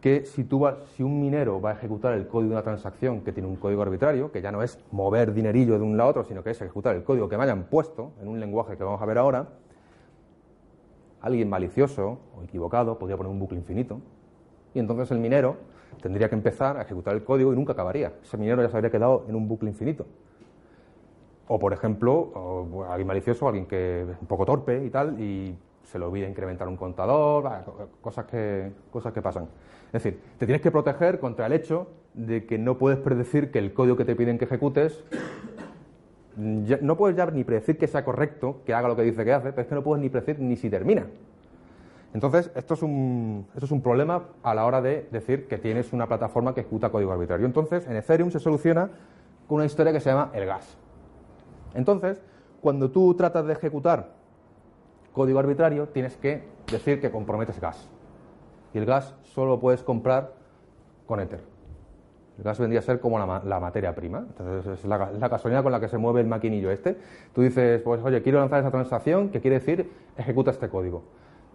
[0.01, 0.47] que si,
[0.95, 3.81] si un minero va a ejecutar el código de una transacción que tiene un código
[3.81, 6.61] arbitrario, que ya no es mover dinerillo de un lado a otro, sino que es
[6.61, 9.47] ejecutar el código que me hayan puesto en un lenguaje que vamos a ver ahora,
[11.21, 13.99] alguien malicioso o equivocado podría poner un bucle infinito
[14.73, 15.57] y entonces el minero
[16.01, 18.13] tendría que empezar a ejecutar el código y nunca acabaría.
[18.21, 20.05] Ese minero ya se habría quedado en un bucle infinito.
[21.47, 25.97] O, por ejemplo, alguien malicioso, alguien que es un poco torpe y tal, y se
[25.97, 27.49] le olvida incrementar un contador,
[28.01, 29.47] cosas que, cosas que pasan.
[29.87, 33.59] Es decir, te tienes que proteger contra el hecho de que no puedes predecir que
[33.59, 35.03] el código que te piden que ejecutes,
[36.35, 39.51] no puedes ya ni predecir que sea correcto, que haga lo que dice que hace,
[39.51, 41.05] pero es que no puedes ni predecir ni si termina.
[42.13, 45.93] Entonces, esto es, un, esto es un problema a la hora de decir que tienes
[45.93, 47.45] una plataforma que ejecuta código arbitrario.
[47.45, 48.89] Entonces, en Ethereum se soluciona
[49.47, 50.77] con una historia que se llama el gas.
[51.77, 52.21] Entonces,
[52.59, 54.09] cuando tú tratas de ejecutar
[55.13, 57.87] código arbitrario, tienes que decir que comprometes gas.
[58.73, 60.33] Y el gas solo lo puedes comprar
[61.05, 61.41] con Ether.
[62.39, 64.25] El gas vendría a ser como la, materia prima.
[64.27, 66.97] Entonces, es la, gasolina con la que se mueve el maquinillo este.
[67.33, 71.03] Tú dices, pues oye, quiero lanzar esa transacción, que quiere decir ejecuta este código.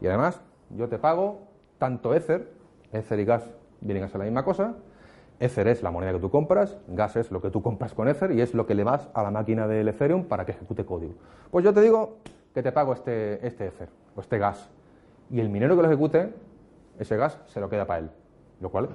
[0.00, 2.48] Y además, yo te pago tanto Ether,
[2.92, 4.76] Ether y gas vienen a ser la misma cosa.
[5.40, 8.30] Ether es la moneda que tú compras, gas es lo que tú compras con Ether
[8.32, 11.14] y es lo que le vas a la máquina del Ethereum para que ejecute código.
[11.50, 12.18] Pues yo te digo,
[12.54, 14.70] que te pago este, este Ether o este gas.
[15.30, 16.32] Y el minero que lo ejecute,
[16.98, 18.10] ese gas se lo queda para él.
[18.60, 18.90] Lo cual,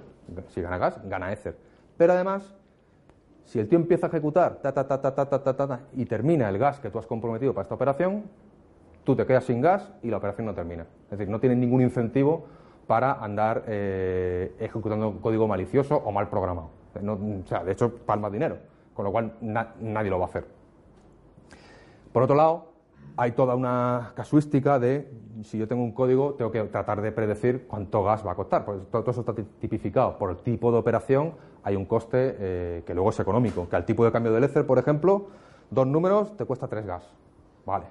[0.49, 1.55] si gana gas, gana Ether.
[1.97, 2.55] Pero además,
[3.45, 6.05] si el tío empieza a ejecutar ta, ta, ta, ta, ta, ta, ta, ta, y
[6.05, 8.23] termina el gas que tú has comprometido para esta operación,
[9.03, 10.85] tú te quedas sin gas y la operación no termina.
[11.05, 12.45] Es decir, no tienen ningún incentivo
[12.87, 16.69] para andar eh, ejecutando código malicioso o mal programado.
[16.95, 18.57] o sea, de hecho, palma dinero,
[18.93, 20.45] con lo cual nadie lo va a hacer.
[22.11, 22.71] Por otro lado,
[23.17, 25.11] hay toda una casuística de
[25.43, 28.65] si yo tengo un código, tengo que tratar de predecir cuánto gas va a costar.
[28.65, 32.93] Pues todo, eso está tipificado por el tipo de operación, hay un coste eh, que
[32.93, 33.67] luego es económico.
[33.69, 35.27] Que al tipo de cambio del Ether, por ejemplo,
[35.69, 37.11] dos números te cuesta tres gas.
[37.65, 37.85] Vale.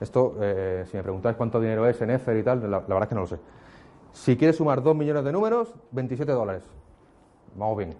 [0.00, 3.08] Esto, eh, si me preguntáis cuánto dinero es en Ether y tal, la, verdad es
[3.08, 3.38] que no lo sé.
[4.16, 6.64] Si quieres sumar 2 millones de números, 27 dólares.
[7.54, 7.94] Vamos bien.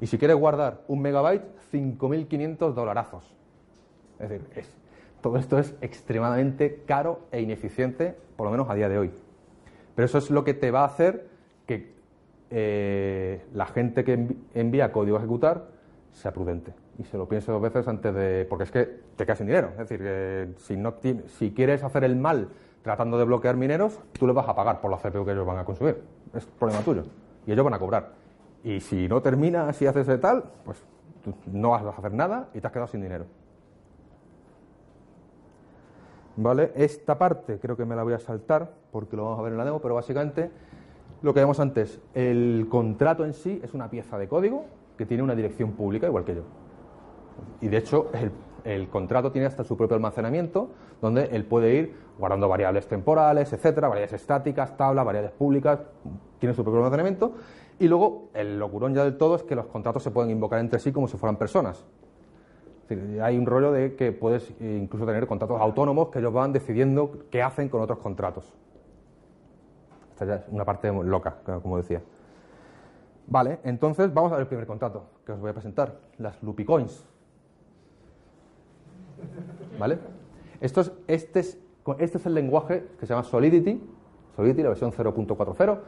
[0.00, 3.34] Y si quieres guardar un megabyte, 5.500 dolarazos.
[4.20, 4.72] Es decir, es,
[5.20, 9.10] todo esto es extremadamente caro e ineficiente, por lo menos a día de hoy.
[9.96, 11.26] Pero eso es lo que te va a hacer
[11.66, 11.92] que
[12.50, 15.66] eh, la gente que envía código a ejecutar
[16.12, 18.46] sea prudente y se lo piense dos veces antes de.
[18.48, 18.84] porque es que
[19.16, 19.70] te quedas sin dinero.
[19.72, 20.94] Es decir, que si, no,
[21.26, 22.48] si quieres hacer el mal
[22.88, 25.58] tratando de bloquear mineros, tú les vas a pagar por la CPU que ellos van
[25.58, 26.02] a consumir.
[26.32, 27.04] Es problema tuyo.
[27.46, 28.12] Y ellos van a cobrar.
[28.64, 30.82] Y si no terminas si haces de tal, pues
[31.52, 33.26] no vas a hacer nada y te has quedado sin dinero.
[36.36, 36.72] ¿Vale?
[36.76, 39.58] Esta parte creo que me la voy a saltar porque lo vamos a ver en
[39.58, 40.50] la demo, pero básicamente
[41.20, 44.64] lo que vemos antes, el contrato en sí es una pieza de código
[44.96, 46.42] que tiene una dirección pública igual que yo.
[47.60, 48.32] Y de hecho, el,
[48.88, 54.12] contrato tiene hasta su propio almacenamiento, donde él puede ir guardando variables temporales, etcétera, variables
[54.12, 55.80] estáticas, tablas, variables públicas,
[56.38, 57.32] tiene su propio almacenamiento.
[57.78, 60.80] Y luego, el locurón ya del todo es que los contratos se pueden invocar entre
[60.80, 61.84] sí como si fueran personas.
[63.22, 67.42] hay un rollo de que puedes incluso tener contratos autónomos que ellos van decidiendo qué
[67.42, 68.52] hacen con otros contratos.
[70.10, 72.02] Esta ya es una parte loca, como decía.
[73.28, 76.64] Vale, entonces vamos a ver el primer contrato que os voy a presentar, las Loopy
[76.64, 77.06] Coins.
[79.78, 79.98] ¿Vale?
[80.60, 81.58] Esto es, este, es,
[81.98, 83.80] este es el lenguaje que se llama Solidity,
[84.36, 85.78] Solidity, la versión 0.40,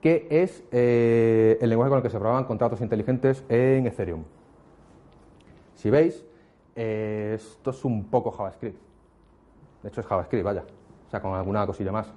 [0.00, 4.24] que es eh, el lenguaje con el que se programan contratos inteligentes en Ethereum.
[5.74, 6.24] Si veis,
[6.76, 8.78] eh, esto es un poco JavaScript.
[9.82, 10.64] De hecho, es JavaScript, vaya.
[11.06, 12.12] O sea, con alguna cosilla más.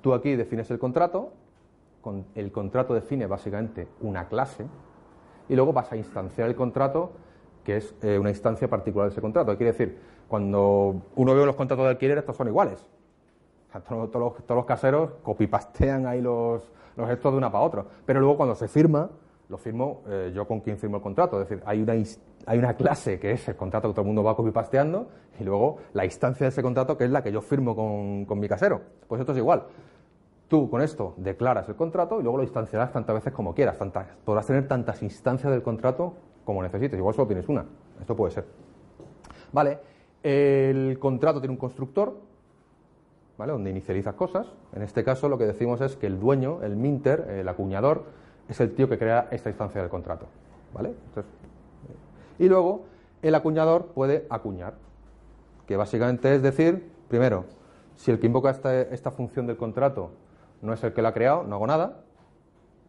[0.00, 1.32] Tú aquí defines el contrato,
[2.00, 4.66] con el contrato define básicamente una clase,
[5.48, 7.12] y luego vas a instanciar el contrato
[7.64, 9.56] que es eh, una instancia particular de ese contrato.
[9.56, 9.98] Quiere decir,
[10.28, 12.86] cuando uno ve los contratos de alquiler, estos son iguales.
[13.88, 16.62] todos, los, caseros copipastean ahí los,
[16.96, 17.86] los estos de una para otro.
[18.04, 19.10] Pero luego cuando se firma,
[19.48, 21.40] lo firmo eh, yo con quien firmo el contrato.
[21.40, 24.24] Es decir, hay una, hay una clase que es el contrato que todo el mundo
[24.24, 27.76] va copipasteando y luego la instancia de ese contrato que es la que yo firmo
[27.76, 28.80] con, con mi casero.
[29.06, 29.64] Pues esto es igual.
[30.48, 33.78] Tú con esto declaras el contrato y luego lo instanciarás tantas veces como quieras.
[33.78, 36.98] Tantas, podrás tener tantas instancias del contrato como necesites.
[36.98, 37.64] Igual solo tienes una.
[38.00, 38.44] Esto puede ser.
[39.52, 39.78] Vale.
[40.22, 42.16] El contrato tiene un constructor,
[43.36, 43.52] ¿vale?
[43.52, 44.46] Donde inicializas cosas.
[44.72, 48.04] En este caso lo que decimos es que el dueño, el minter, el acuñador,
[48.48, 50.26] es el tío que crea esta instancia del contrato.
[50.72, 50.94] ¿Vale?
[52.38, 52.84] y luego
[53.20, 54.74] el acuñador puede acuñar,
[55.66, 57.44] que básicamente es decir, primero,
[57.94, 60.10] si el que invoca esta, esta función del contrato
[60.62, 62.02] no es el que la ha creado, no hago nada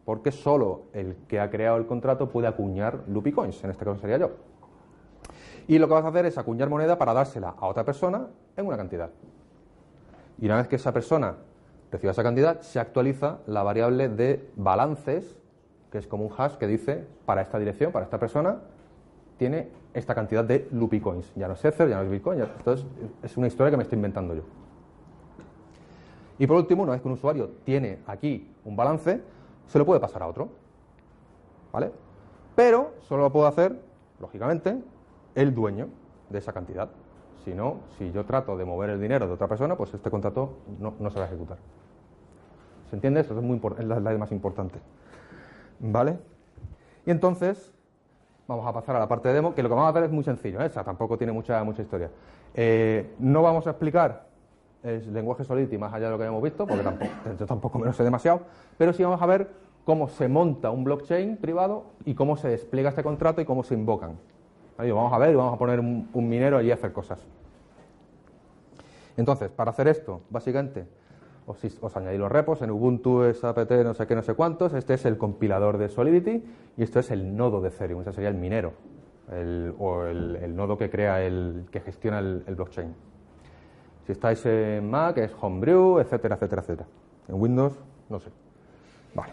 [0.04, 3.98] porque solo el que ha creado el contrato puede acuñar Loopy Coins, en este caso
[4.00, 4.30] sería yo.
[5.66, 8.66] Y lo que vas a hacer es acuñar moneda para dársela a otra persona en
[8.66, 9.10] una cantidad.
[10.38, 11.36] Y una vez que esa persona
[11.90, 15.36] reciba esa cantidad, se actualiza la variable de balances,
[15.90, 18.58] que es como un hash que dice para esta dirección, para esta persona,
[19.38, 21.32] tiene esta cantidad de Loopy Coins.
[21.36, 22.84] Ya no es Ether, ya no es Bitcoin, entonces
[23.22, 24.42] es una historia que me estoy inventando yo.
[26.38, 29.20] Y por último, una vez que un usuario tiene aquí un balance,
[29.66, 30.48] se lo puede pasar a otro.
[31.72, 31.90] ¿Vale?
[32.54, 33.80] Pero solo lo puedo hacer,
[34.20, 34.80] lógicamente,
[35.34, 35.88] el dueño
[36.30, 36.88] de esa cantidad.
[37.44, 40.58] Si no, si yo trato de mover el dinero de otra persona, pues este contrato
[40.78, 41.58] no, se va a ejecutar.
[42.88, 43.20] ¿Se entiende?
[43.20, 44.78] Eso es, muy, es la, más importante.
[45.80, 46.18] ¿Vale?
[47.04, 47.74] Y entonces,
[48.46, 50.10] vamos a pasar a la parte de demo, que lo que vamos a hacer es
[50.10, 50.70] muy sencillo, ¿eh?
[50.70, 52.10] tampoco tiene mucha, mucha historia.
[52.54, 54.26] Eh, no vamos a explicar
[54.84, 57.86] el lenguaje Solidity más allá de lo que hemos visto, porque tampoco, yo tampoco me
[57.86, 58.42] lo sé demasiado,
[58.76, 59.48] pero sí vamos a ver
[59.84, 63.74] cómo se monta un blockchain privado y cómo se despliega este contrato y cómo se
[63.74, 64.18] invocan.
[64.76, 67.24] Vamos a ver y vamos a poner un, minero allí a hacer cosas.
[69.16, 70.84] Entonces, para hacer esto, básicamente,
[71.46, 74.74] os, añadí los repos en Ubuntu, SAPT, no sé qué, no sé cuántos.
[74.74, 76.42] Este es el compilador de Solidity
[76.76, 78.72] y esto es el nodo de Ethereum, ese sería el minero,
[79.78, 83.13] o el, nodo que crea el, que gestiona el blockchain.
[84.06, 86.88] Si estáis en Mac es Homebrew, etcétera, etcétera, etcétera.
[87.28, 87.72] En Windows,
[88.08, 88.30] no sé.
[89.14, 89.32] Vale.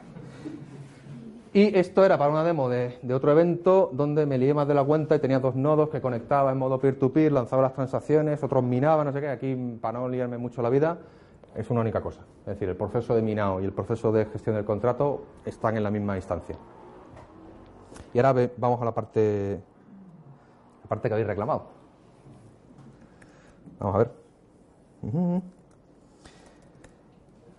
[1.54, 4.86] Y esto era para una demo de, otro evento donde me lié más de la
[4.86, 9.06] cuenta y tenía dos nodos que conectaba en modo peer-to-peer, lanzaba las transacciones, otros minaban,
[9.06, 9.28] no sé qué.
[9.28, 11.00] Aquí, para no liarme mucho la vida,
[11.54, 12.22] es una única cosa.
[12.42, 15.84] Es decir, el proceso de minado y el proceso de gestión del contrato están en
[15.84, 16.56] la misma instancia.
[18.14, 19.60] Y ahora vamos a la parte,
[20.84, 21.66] la parte que habéis reclamado.
[23.78, 24.21] Vamos a ver.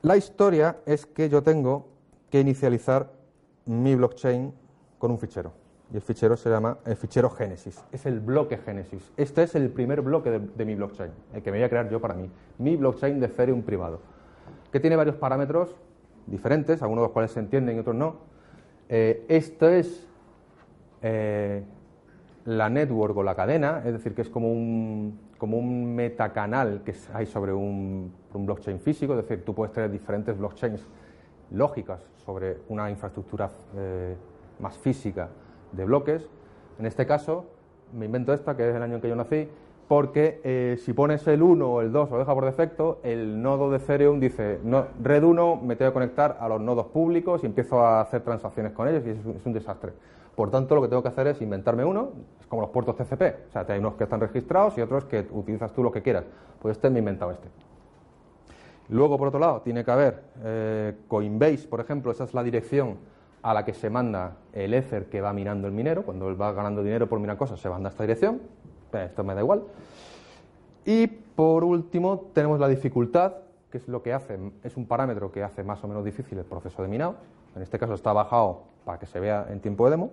[0.02, 1.88] La historia es que yo tengo
[2.31, 3.12] que inicializar
[3.66, 4.52] mi blockchain
[4.98, 5.52] con un fichero.
[5.92, 7.85] Y el fichero se llama el fichero Génesis.
[7.92, 9.12] Es el bloque Génesis.
[9.16, 12.00] Este es el primer bloque de, mi blockchain, el que me voy a crear yo
[12.00, 12.31] para mí.
[12.59, 14.00] Mi blockchain de Ethereum privado.
[14.70, 15.76] Que tiene varios parámetros
[16.26, 18.16] diferentes, algunos de los cuales se entienden y otros no.
[18.88, 20.07] Eh, esto es
[21.02, 21.62] eh,
[22.46, 26.94] la network o la cadena, es decir, que es como un, como un metacanal que
[27.12, 30.87] hay sobre un, blockchain físico, es decir, tú puedes tener diferentes blockchains
[31.50, 34.14] lógicas sobre una infraestructura eh,
[34.61, 35.31] más física
[35.72, 36.31] de bloques.
[36.78, 37.46] En este caso,
[37.92, 39.48] me invento esta, que es el año en que yo nací,
[39.88, 43.42] porque eh, si pones el 1 o el 2 o lo deja por defecto, el
[43.42, 47.42] nodo de Ethereum dice, no, red 1 me tengo que conectar a los nodos públicos
[47.42, 49.92] y empiezo a hacer transacciones con ellos y es un, desastre.
[50.35, 53.49] Por tanto, lo que tengo que hacer es inventarme uno, es como los puertos TCP,
[53.49, 56.25] o sea, hay unos que están registrados y otros que utilizas tú lo que quieras.
[56.61, 57.49] Pues este me he inventado este.
[58.88, 62.97] Luego, por otro lado, tiene que haber eh, Coinbase, por ejemplo, esa es la dirección
[63.42, 66.05] a la que se manda el Ether que va minando el minero.
[66.05, 68.40] Cuando él va ganando dinero por minar cosas, se manda a esta dirección.
[68.92, 69.62] Esto me da igual.
[70.85, 73.35] Y por último, tenemos la dificultad,
[73.71, 76.45] que es lo que hace, es un parámetro que hace más o menos difícil el
[76.45, 77.16] proceso de minado.
[77.55, 80.11] En este caso está bajado para que se vea en tiempo de demo.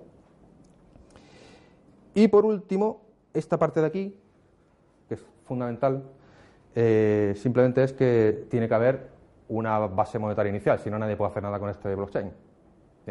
[2.14, 3.02] Y por último,
[3.34, 4.20] esta parte de aquí,
[5.08, 6.04] que es fundamental,
[6.76, 9.10] eh, simplemente es que tiene que haber
[9.48, 12.32] una base monetaria inicial, si no nadie puede hacer nada con este blockchain.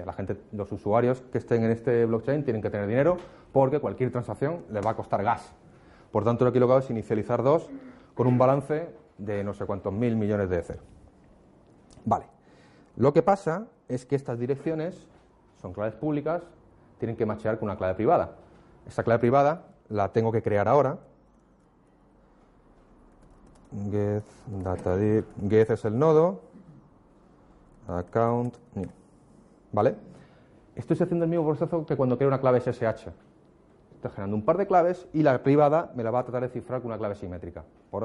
[0.05, 3.17] La gente, los usuarios que estén en este blockchain tienen que tener dinero
[3.53, 5.53] porque cualquier transacción les va a costar gas.
[6.12, 7.69] Por tanto, que lo que hago es inicializar dos
[8.14, 8.88] con un balance
[9.19, 10.81] de no sé cuántos mil millones de Ether.
[12.05, 12.27] Vale.
[12.97, 15.07] Lo que pasa es que estas direcciones
[15.61, 16.42] son claves públicas,
[16.98, 18.37] tienen que machear con una clave privada.
[18.87, 20.98] Esta clave privada la tengo que crear ahora.
[23.90, 24.24] Get,
[24.62, 24.96] data,
[25.48, 26.40] get es el nodo,
[27.87, 28.88] account, new.
[29.72, 29.94] ¿Vale?
[30.74, 33.09] Estoy haciendo el mismo proceso que cuando creo una clave SSH.
[33.94, 36.48] Estoy generando un par de claves y la privada me la va a tratar de
[36.48, 37.64] cifrar con una clave simétrica,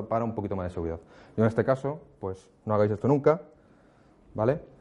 [0.10, 1.00] para un poquito más de seguridad.
[1.38, 3.41] Yo en este caso, pues no hagáis esto nunca,
[4.34, 4.73] ¿vale?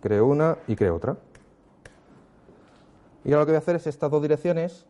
[0.00, 1.16] Creo una y creo otra.
[3.24, 4.86] Y ahora lo que voy a hacer es estas dos direcciones,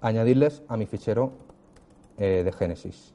[0.00, 1.32] añadirles a mi fichero
[2.18, 3.14] eh, de Génesis.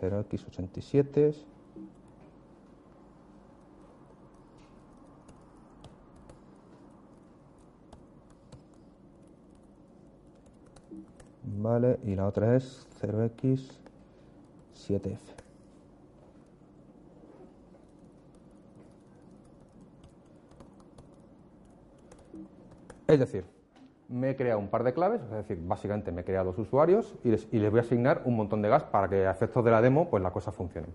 [0.00, 1.34] 0x87
[11.62, 15.18] Vale, y la otra es 0x7f.
[23.10, 23.44] Es decir,
[24.08, 27.16] me he creado un par de claves, es decir, básicamente me he creado dos usuarios
[27.24, 29.82] y les, voy a asignar un montón de gas para que a efectos de la
[29.82, 30.88] demo pues la cosa funcione.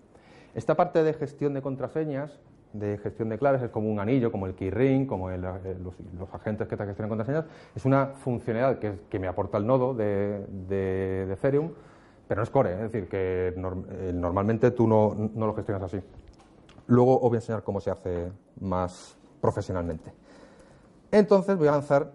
[0.54, 2.40] Esta parte de gestión de contraseñas
[2.74, 6.68] de gestión de claves es como un anillo, como el keyring, como eh, los, agentes
[6.68, 7.46] que te gestionan contraseñas.
[7.74, 11.72] Es una funcionalidad que, me aporta el nodo de, Ethereum,
[12.28, 16.02] pero no es core, es decir, que eh, normalmente tú no, lo gestionas así.
[16.88, 20.25] Luego os voy a enseñar cómo se hace más profesionalmente.
[21.16, 22.12] Entonces voy a lanzar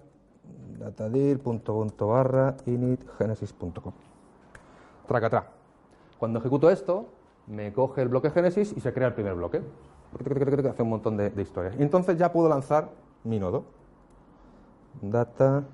[0.78, 3.92] datadir.barra initgenesis.com.
[5.08, 5.50] Tracatrá.
[6.18, 7.08] Cuando ejecuto esto,
[7.46, 9.62] me coge el bloque Genesis y se crea el primer bloque
[10.68, 11.74] hace un montón de, historias.
[11.78, 12.90] Y entonces ya puedo lanzar
[13.24, 13.64] mi nodo.
[15.00, 15.64] Data,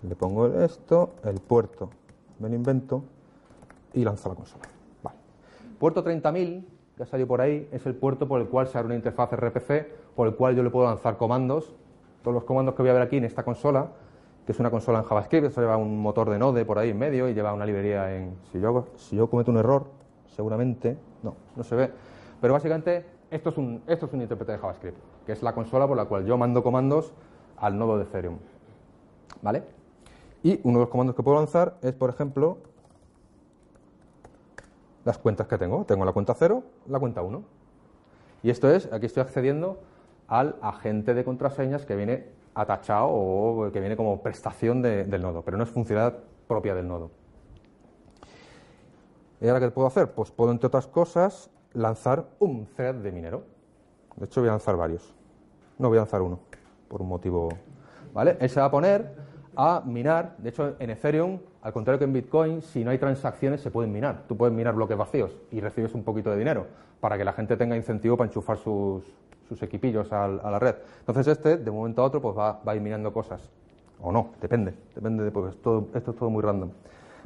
[0.00, 1.90] le pongo esto, el puerto,
[2.38, 3.04] me lo invento
[3.92, 4.64] y lanzo la consola.
[5.02, 5.18] Vale.
[5.78, 6.64] Puerto 30.000,
[6.98, 9.32] que ha salido por ahí, es el puerto por el cual se abre una interfaz
[9.32, 11.74] RPC, por el cual yo le puedo lanzar comandos.
[12.22, 13.88] Todos los comandos que voy a ver aquí en esta consola,
[14.44, 16.98] que es una consola en JavaScript, eso lleva un motor de Node por ahí en
[16.98, 18.36] medio y lleva una librería en...
[18.52, 19.86] Si yo, si yo cometo un error,
[20.26, 20.98] seguramente...
[21.22, 21.90] No, no se ve
[22.40, 25.86] pero básicamente esto es un, esto es un intérprete de JavaScript, que es la consola
[25.86, 27.12] por la cual yo mando comandos
[27.56, 28.38] al nodo de Ethereum.
[29.42, 29.64] ¿Vale?
[30.42, 32.58] Y uno de los comandos que puedo lanzar es, por ejemplo,
[35.08, 35.86] las cuentas que tengo.
[35.86, 37.42] Tengo la cuenta 0, la cuenta 1.
[38.42, 39.80] Y esto es, aquí estoy accediendo
[40.28, 45.56] al agente de contraseñas que viene atachado o que viene como prestación del nodo, pero
[45.56, 47.10] no es funcionalidad propia del nodo.
[49.40, 50.12] ¿Y ahora qué puedo hacer?
[50.12, 53.44] Pues puedo, entre otras cosas, lanzar un thread de minero.
[54.16, 55.14] De hecho, voy a lanzar varios.
[55.78, 56.40] No voy a lanzar uno,
[56.88, 57.48] por un motivo.
[58.12, 58.36] ¿Vale?
[58.40, 59.10] Él se va a poner
[59.56, 60.36] a minar.
[60.36, 61.38] De hecho, en Ethereum,
[61.68, 64.24] al contrario que en Bitcoin, si no hay transacciones, se pueden minar.
[64.26, 66.66] Tú puedes minar bloques vacíos y recibes un poquito de dinero
[66.98, 69.04] para que la gente tenga incentivo para enchufar sus,
[69.46, 70.76] sus equipillos a, la red.
[71.00, 73.50] Entonces, este, de momento a otro, pues va, va a ir minando cosas.
[74.00, 74.72] O no, depende.
[74.94, 76.70] Depende de, porque esto es todo muy random.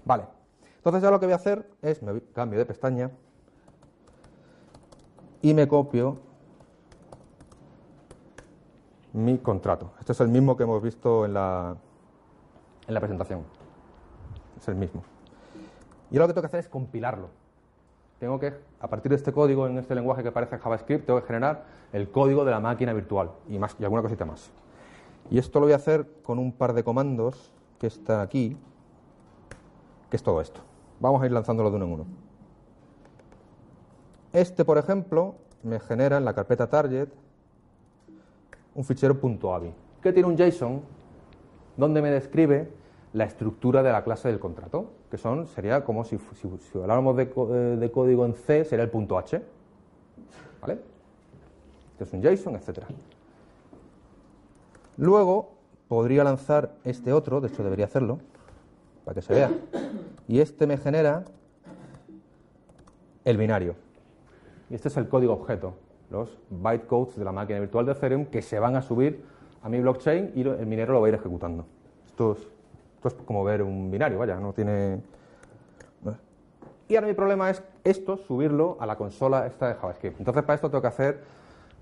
[0.04, 0.24] Vale.
[0.78, 3.12] Entonces, ya lo que voy a hacer es, me cambio de pestaña
[5.40, 6.18] y me copio
[9.12, 9.92] mi contrato.
[10.00, 11.76] Este es el mismo que hemos visto en la,
[12.88, 13.61] en la presentación.
[14.62, 15.02] Es el mismo.
[16.12, 17.30] Y ahora lo que tengo que hacer es compilarlo.
[18.20, 21.26] tengo que, a partir de este código, en este lenguaje que parece JavaScript, tengo que
[21.26, 24.52] generar el código de la máquina virtual y, más, y alguna cosita más.
[25.30, 28.56] Y esto lo voy a hacer con un par de comandos que están aquí,
[30.08, 30.60] que es todo esto.
[31.00, 32.06] Vamos a ir lanzándolo de uno en uno.
[34.32, 35.34] Este, por ejemplo,
[35.64, 37.08] me genera en la carpeta target
[38.76, 39.18] un fichero
[39.52, 40.82] .avi que tiene un JSON
[41.76, 42.81] donde me describe
[43.12, 47.24] la estructura de la clase del contrato, que son, sería como si, si, habláramos de,
[47.24, 49.42] eh, de, código en C, sería el punto H.
[50.60, 50.78] ¿Vale?
[51.92, 52.86] Este es un JSON, etcétera.
[54.96, 55.50] Luego
[55.88, 58.18] podría lanzar este otro, de hecho debería hacerlo,
[59.04, 59.50] para que se vea.
[60.28, 61.24] Y este me genera
[63.24, 63.74] el binario.
[64.70, 65.74] Y este es el código objeto,
[66.10, 69.22] los bytecodes de la máquina virtual de Ethereum que se van a subir
[69.62, 71.66] a mi blockchain y el minero lo va a ir ejecutando.
[72.06, 72.48] Esto es
[73.08, 75.00] esto es como ver un binario, vaya, no tiene...
[76.88, 80.18] Y ahora mi problema es esto, subirlo a la consola esta de JavaScript.
[80.18, 81.24] Entonces para esto tengo que hacer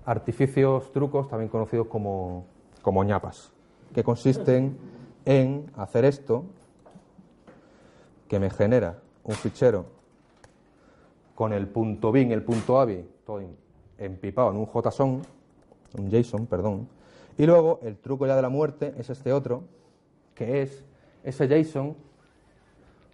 [0.05, 2.45] artificios, trucos, también conocidos como,
[2.81, 3.51] como ñapas,
[3.93, 4.77] que consisten
[5.25, 6.45] en hacer esto,
[8.29, 9.85] que me genera un fichero
[11.35, 13.41] con el punto bin, el punto avi, todo
[13.97, 15.21] empipado en un JSON,
[15.97, 16.87] un JSON, perdón,
[17.37, 19.63] y luego el truco ya de la muerte es este otro,
[20.35, 20.85] que es
[21.23, 21.95] ese JSON,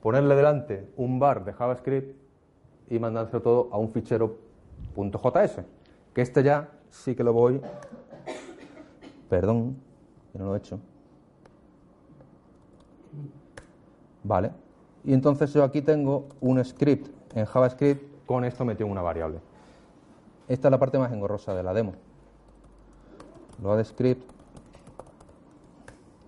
[0.02, 2.16] ponerle delante un bar de JavaScript
[2.90, 4.38] y mandárselo todo a un fichero
[4.96, 5.62] .js,
[6.14, 7.62] que este ya sí que lo voy,
[9.30, 9.78] perdón,
[10.32, 10.80] que no lo he hecho,
[14.24, 14.52] vale,
[15.04, 19.40] y entonces yo aquí tengo un script en JavaScript con esto metido en una variable.
[20.48, 21.94] Esta es la parte más engorrosa de la demo.
[23.62, 24.30] Lo de script,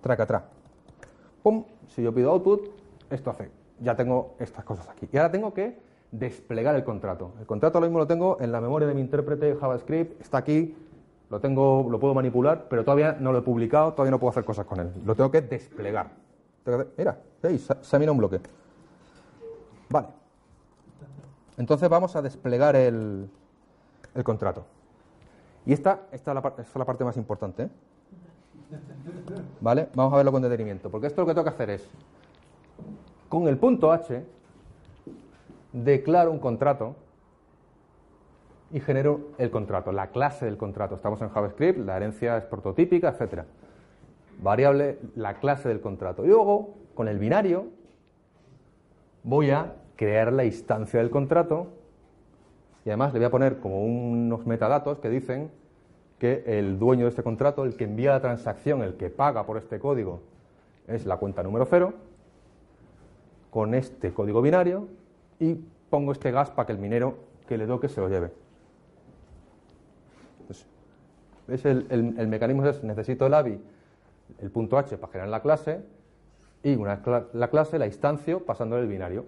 [0.02, 0.42] track atrás
[1.42, 2.68] pum, si yo pido output,
[3.10, 5.08] esto hace, ya tengo estas cosas aquí.
[5.12, 5.78] Y ahora tengo que
[6.12, 7.32] desplegar el contrato.
[7.40, 10.76] El contrato ahora mismo lo tengo en la memoria de mi intérprete JavaScript, está aquí,
[11.30, 14.44] lo tengo, lo puedo manipular, pero todavía no lo he publicado, todavía no puedo hacer
[14.44, 14.92] cosas con él.
[15.04, 16.10] Lo tengo que desplegar.
[16.96, 17.68] Mira, ¿veis?
[17.80, 18.40] Se, ha mirado un bloque.
[19.88, 20.08] Vale.
[21.56, 23.30] Entonces vamos a desplegar el,
[24.14, 24.64] el contrato.
[25.66, 27.64] Y esta, esta, es la, esta es la parte más importante.
[27.64, 27.70] ¿eh?
[29.60, 29.88] ¿Vale?
[29.94, 31.88] Vamos a verlo con detenimiento, porque esto lo que tengo que hacer es,
[33.28, 34.24] con el punto H,
[35.72, 36.96] declaro un contrato
[38.72, 40.94] y genero el contrato, la clase del contrato.
[40.94, 43.46] Estamos en JavaScript, la herencia es prototípica, etcétera.
[44.40, 46.24] Variable, la clase del contrato.
[46.24, 47.66] Y luego, con el binario,
[49.22, 51.66] voy a crear la instancia del contrato
[52.84, 55.50] y además le voy a poner como unos metadatos que dicen
[56.20, 59.56] que el dueño de este contrato, el que envía la transacción, el que paga por
[59.56, 60.20] este código,
[60.86, 61.94] es la cuenta número cero,
[63.50, 64.86] con este código binario
[65.40, 65.54] y
[65.88, 67.16] pongo este gas para que el minero
[67.48, 68.32] que le toque se lo lleve.
[71.48, 73.58] es el, mecanismo es, necesito el AVI,
[74.38, 75.80] el punto H para generar la clase
[76.62, 79.24] y una vez la clase la instancio pasando el binario.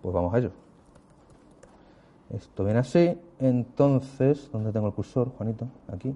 [0.00, 0.65] Pues vamos a ello.
[2.30, 3.18] Esto viene así.
[3.38, 5.68] Entonces, ¿dónde tengo el cursor, Juanito?
[5.92, 6.14] Aquí.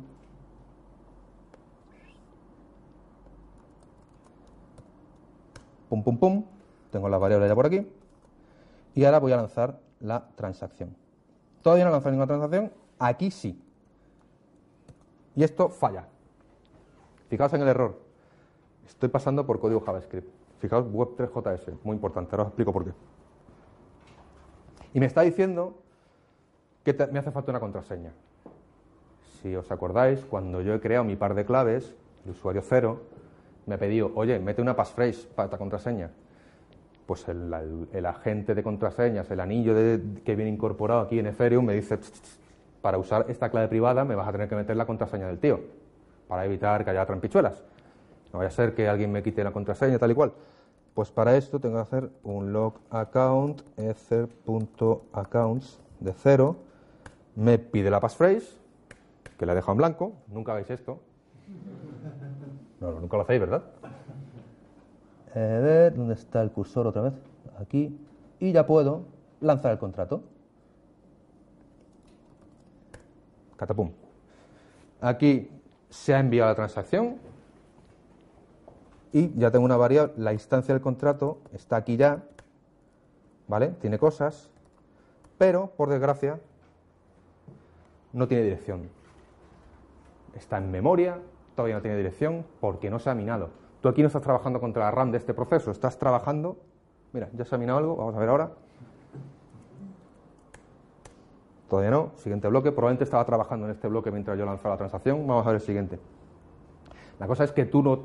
[5.88, 6.44] Pum, pum, pum.
[6.90, 7.86] Tengo la variable ya por aquí.
[8.94, 10.96] Y ahora voy a lanzar la transacción.
[11.62, 12.72] Todavía no he lanzado ninguna transacción.
[12.98, 13.62] Aquí sí.
[15.36, 16.08] Y esto falla.
[17.28, 18.00] Fijaos en el error.
[18.86, 20.28] Estoy pasando por código JavaScript.
[20.58, 21.78] Fijaos, Web3JS.
[21.84, 22.32] Muy importante.
[22.32, 22.92] Ahora os explico por qué.
[24.92, 25.78] Y me está diciendo
[27.10, 28.12] me hace falta una contraseña.
[29.40, 33.00] Si os acordáis, cuando yo he creado mi par de claves, el usuario cero,
[33.66, 36.10] me ha pedido, oye, mete una passphrase para esta contraseña.
[37.06, 39.74] Pues el, agente de contraseñas, el anillo
[40.24, 41.98] que viene incorporado aquí en Ethereum, me dice,
[42.82, 45.60] para usar esta clave privada me vas a tener que meter la contraseña del tío,
[46.28, 47.64] para evitar que haya trampichuelas.
[48.32, 50.32] No vaya a ser que alguien me quite la contraseña, tal y cual.
[50.94, 56.56] Pues para esto tengo que hacer un log account ether.accounts de cero
[57.36, 58.56] me pide la passphrase,
[59.38, 61.00] que la dejo en blanco, nunca veis esto.
[62.80, 63.64] No, nunca lo hacéis, ¿verdad?
[65.34, 67.14] Eh, ¿Dónde está el cursor otra vez?
[67.58, 67.98] Aquí.
[68.38, 69.04] Y ya puedo
[69.40, 70.22] lanzar el contrato.
[73.56, 73.92] Catapum.
[75.00, 75.50] Aquí
[75.90, 77.16] se ha enviado la transacción
[79.12, 82.22] y ya tengo una variable, la instancia del contrato está aquí ya,
[83.48, 83.68] ¿vale?
[83.80, 84.50] Tiene cosas,
[85.36, 86.38] pero por desgracia
[88.12, 88.88] no tiene dirección.
[90.34, 91.18] Está en memoria,
[91.54, 93.50] todavía no tiene dirección porque no se ha minado.
[93.80, 96.58] Tú aquí no estás trabajando contra la RAM de este proceso, estás trabajando
[97.12, 98.50] Mira, ya se ha minado algo, vamos a ver ahora.
[101.68, 102.12] Todavía no.
[102.16, 102.72] Siguiente bloque.
[102.72, 105.26] Probablemente estaba trabajando en este bloque mientras yo lanzaba la transacción.
[105.26, 105.98] Vamos a ver el siguiente.
[107.18, 108.00] La cosa es que tú no,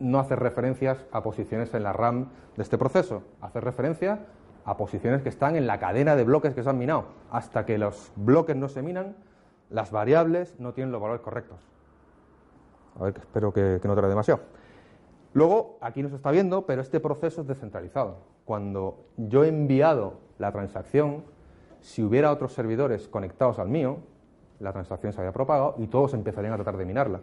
[0.00, 3.22] no haces referencias a posiciones en la RAM de este proceso.
[3.40, 4.26] Haces referencia
[4.64, 7.06] a posiciones que están en la cadena de bloques que se han minado.
[7.30, 9.16] Hasta que los bloques no se minan,
[9.72, 11.58] las variables no tienen los valores correctos.
[12.98, 14.40] A ver, espero que, que no tarde demasiado.
[15.32, 18.18] Luego, aquí no se está viendo, pero este proceso es descentralizado.
[18.44, 21.24] Cuando yo he enviado la transacción,
[21.80, 23.98] si hubiera otros servidores conectados al mío,
[24.60, 27.20] la transacción se había propagado y todos empezarían a tratar de minarla.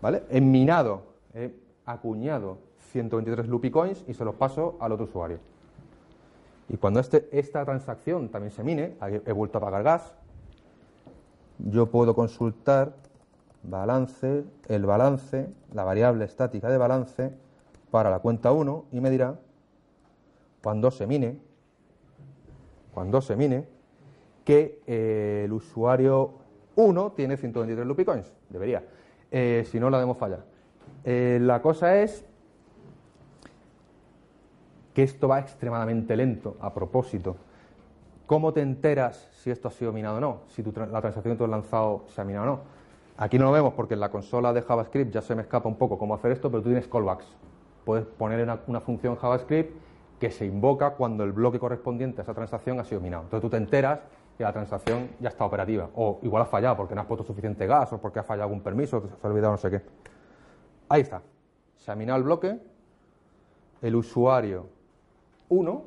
[0.00, 0.22] ¿Vale?
[0.30, 1.02] He minado,
[1.34, 1.52] he
[1.84, 2.58] acuñado
[2.92, 5.38] 123 loopy coins y se los paso al otro usuario.
[6.68, 10.14] Y cuando este, esta transacción también se mine, he vuelto a pagar gas,
[11.58, 12.94] yo puedo consultar
[13.62, 17.32] balance, el balance, la variable estática de balance
[17.90, 19.38] para la cuenta 1 y me dirá
[20.62, 21.38] cuando se mine,
[22.94, 23.66] cuando se mine,
[24.44, 26.34] que el usuario
[26.76, 28.32] 1 tiene 123 loopy coins.
[28.48, 28.82] Debería.
[29.30, 30.40] Eh, si no, la demos falla.
[31.04, 32.24] Eh, la cosa es
[34.94, 37.36] que esto va extremadamente lento, a propósito.
[38.26, 40.40] ¿Cómo te enteras si esto ha sido minado o no?
[40.48, 42.60] Si tu, la transacción que tú has lanzado se ha minado o no.
[43.16, 45.76] Aquí no lo vemos porque en la consola de JavaScript ya se me escapa un
[45.76, 47.26] poco cómo hacer esto, pero tú tienes callbacks.
[47.84, 49.74] Puedes poner una, una función JavaScript
[50.18, 53.24] que se invoca cuando el bloque correspondiente a esa transacción ha sido minado.
[53.24, 54.00] Entonces tú te enteras
[54.40, 55.90] que la transacción ya está operativa.
[55.96, 58.62] O igual ha fallado porque no has puesto suficiente gas o porque ha fallado algún
[58.62, 59.82] permiso, se ha olvidado no sé qué.
[60.88, 61.20] Ahí está.
[61.76, 62.58] Se ha minado el bloque.
[63.82, 64.66] El usuario
[65.50, 65.84] 1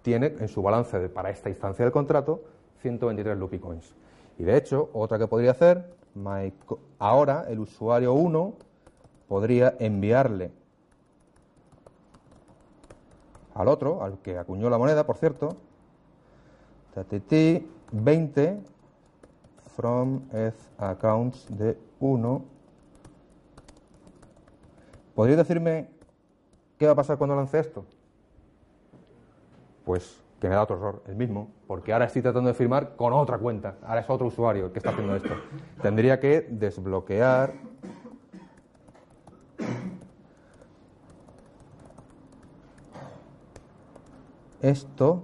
[0.00, 2.42] tiene en su balance de, para esta instancia del contrato
[2.80, 3.94] 123 loopy coins.
[4.38, 6.54] Y de hecho, otra que podría hacer, my,
[6.98, 8.54] ahora el usuario 1
[9.28, 10.52] podría enviarle
[13.54, 15.58] al otro, al que acuñó la moneda, por cierto,
[16.94, 18.60] TTT 20
[19.76, 22.44] from eth accounts de 1.
[25.14, 25.88] ¿Podrías decirme
[26.78, 27.84] qué va a pasar cuando lance esto?
[29.84, 33.12] Pues que me da otro error, el mismo, porque ahora estoy tratando de firmar con
[33.12, 35.34] otra cuenta, ahora es otro usuario el que está haciendo esto.
[35.80, 37.52] Tendría que desbloquear
[44.60, 45.22] esto,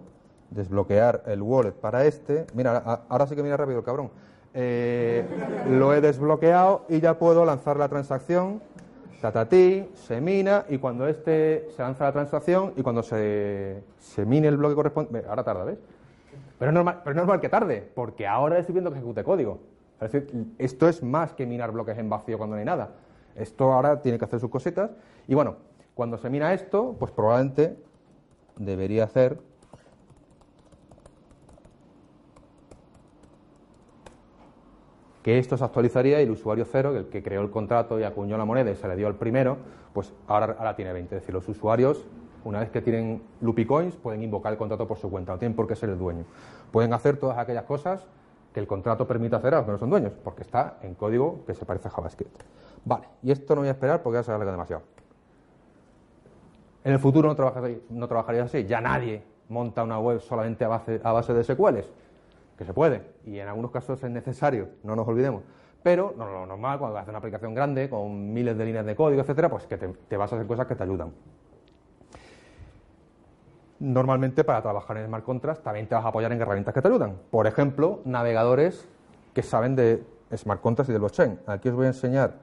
[0.51, 2.47] desbloquear el wallet para este.
[2.55, 2.79] Mira,
[3.09, 4.11] ahora sí que mira rápido el cabrón.
[4.55, 5.25] Eh,
[5.69, 8.61] lo he desbloqueado y ya puedo lanzar la transacción.
[9.21, 14.49] Tatatí, se mina y cuando este se lanza la transacción y cuando se, se mine
[14.49, 15.29] el bloque correspondiente.
[15.29, 15.79] Ahora tarda, ¿ves?
[16.59, 19.61] Pero es, normal, pero es normal que tarde, porque ahora estoy viendo que ejecute código.
[20.01, 22.91] Es decir, esto es más que minar bloques en vacío cuando no hay nada.
[23.35, 24.91] Esto ahora tiene que hacer sus cositas.
[25.27, 25.57] Y bueno,
[25.95, 27.77] cuando se mina esto, pues probablemente
[28.57, 29.39] debería hacer
[35.29, 38.39] que esto se actualizaría y el usuario cero, el que creó el contrato y acuñó
[38.39, 39.59] la moneda y se le dio al primero,
[39.93, 41.17] pues ahora, tiene 20.
[41.17, 42.07] Es decir, los usuarios,
[42.45, 45.55] una vez que tienen Loopy Coins, pueden invocar el contrato por su cuenta, no tienen
[45.55, 46.25] por qué ser el dueño.
[46.73, 48.07] Pueden hacer todas aquellas cosas
[48.55, 51.45] que el contrato permite hacer a los que no son dueños, porque está en código
[51.47, 52.43] que se parece a JavaScript.
[52.87, 54.83] Vale, y esto no voy a esperar porque ya se alarga demasiado.
[56.85, 61.03] En el futuro no trabajaría, no así, ya nadie monta una web solamente a base,
[61.05, 61.93] a base de SQLs,
[62.59, 65.43] que se puede, y en algunos casos es necesario, no nos olvidemos.
[65.83, 69.23] Pero no, lo normal, cuando haces una aplicación grande con miles de líneas de código,
[69.23, 71.13] etcétera, pues que te, te vas a hacer cosas que te ayudan.
[73.79, 76.89] Normalmente para trabajar en Smart Contracts también te vas a apoyar en herramientas que te
[76.89, 77.17] ayudan.
[77.31, 78.89] Por ejemplo, navegadores
[79.35, 80.03] que saben de
[80.37, 81.39] Smart Contracts y de blockchain.
[81.47, 82.35] Aquí os voy a enseñar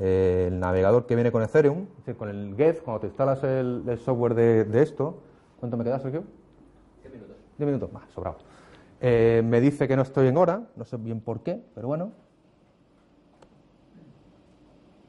[0.00, 3.44] eh, el navegador que viene con Ethereum, es decir, con el Get, cuando te instalas
[3.44, 5.22] el, el software de, de, esto.
[5.60, 6.24] ¿Cuánto me queda, Sergio?
[7.02, 7.36] Diez minutos.
[7.56, 8.38] Diez minutos, más, sobrado.
[9.06, 12.12] Eh, me dice que no estoy en hora, no sé bien por qué, pero bueno.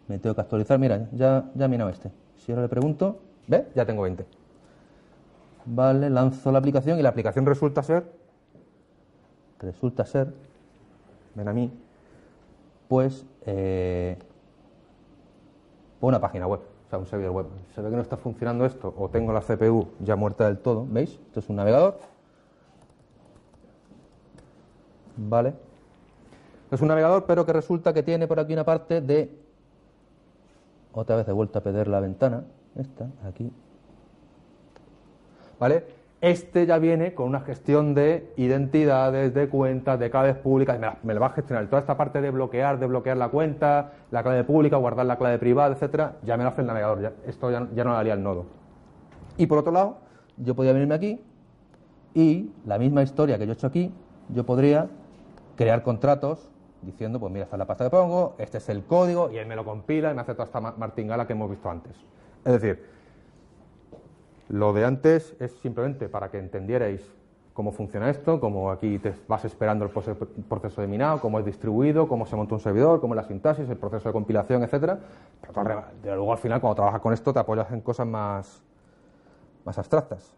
[0.10, 0.78] Me tengo que actualizar.
[0.78, 2.12] Mira, ya, ya he este.
[2.36, 3.66] Si ahora le pregunto, ¿ve?
[3.74, 4.26] Ya tengo 20.
[5.64, 8.04] Vale, lanzo la aplicación y la aplicación resulta ser,
[9.60, 10.34] resulta ser,
[11.34, 11.72] ven a mí,
[12.90, 14.18] pues, eh,
[16.02, 17.46] una página web, o sea, un servidor web.
[17.74, 20.86] Se ve que no está funcionando esto o tengo la CPU ya muerta del todo,
[20.86, 21.12] ¿veis?
[21.28, 22.15] Esto es un navegador.
[25.18, 25.54] Vale.
[26.72, 29.32] Es un navegador, pero que resulta que tiene por aquí una parte de...
[30.94, 32.44] Otra vez he vuelto a perder la ventana.
[32.76, 33.52] Esta, aquí.
[35.60, 35.86] ¿Vale?
[36.22, 41.14] Este ya viene con una gestión de identidades, de cuentas, de claves públicas, me, la,
[41.14, 41.68] lo va a gestionar.
[41.68, 45.38] Toda esta parte de bloquear, de bloquear la cuenta, la clave pública, guardar la clave
[45.38, 47.02] privada, etcétera, ya me lo hace el navegador.
[47.02, 48.46] Ya, esto ya, ya no lo haría el nodo.
[49.38, 49.98] Y por otro lado,
[50.38, 51.22] yo podría venirme aquí
[52.14, 53.94] y la misma historia que yo he hecho aquí,
[54.30, 54.88] yo podría
[55.56, 56.50] crear contratos
[56.82, 59.48] diciendo, pues mira, esta es la pasta que pongo, este es el código, y él
[59.48, 61.96] me lo compila y me hace toda esta martingala que hemos visto antes.
[62.44, 62.86] Es decir,
[64.50, 67.02] lo de antes es simplemente para que entendierais
[67.54, 72.08] cómo funciona esto, cómo aquí te vas esperando el proceso de minado, cómo es distribuido,
[72.08, 75.00] cómo se monta un servidor, cómo es la sintaxis, el proceso de compilación, etcétera.
[76.04, 78.62] Pero luego al final cuando trabajas con esto te apoyas en cosas más,
[79.64, 80.36] más abstractas.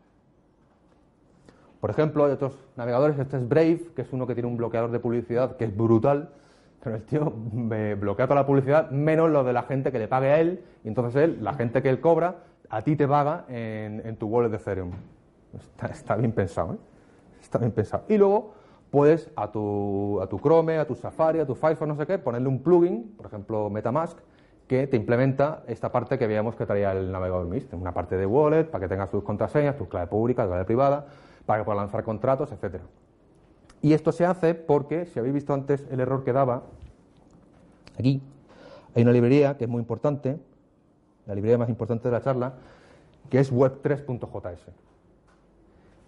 [1.87, 4.91] Por ejemplo, hay otros navegadores, este es Brave, que es uno que tiene un bloqueador
[4.91, 6.31] de publicidad que es brutal,
[6.83, 10.09] pero el tío me bloquea toda la publicidad menos lo de la gente que le
[10.09, 13.45] pague a él, y entonces él, la gente que él cobra, a ti te paga
[13.47, 14.91] en, en tu wallet de Ethereum.
[15.57, 16.77] Está, está, bien pensado, ¿eh?
[17.39, 18.03] Está bien pensado.
[18.09, 18.51] Y luego
[18.91, 22.17] puedes a tu, a tu Chrome, a tu Safari, a tu Firefox, no sé qué,
[22.17, 24.17] ponerle un plugin, por ejemplo Metamask,
[24.67, 28.25] que te implementa esta parte que veíamos que traía el navegador Mist, una parte de
[28.25, 31.05] wallet para que tengas tus contraseñas, tus clave pública, clave privada,
[31.47, 32.83] para lanzar contratos, etcétera.
[33.81, 36.63] Y esto se hace porque, si habéis visto antes el error que daba,
[37.97, 38.21] aquí
[38.95, 40.37] hay una librería que es muy importante,
[41.25, 42.53] la librería más importante de la charla,
[43.29, 44.59] que es web3.js.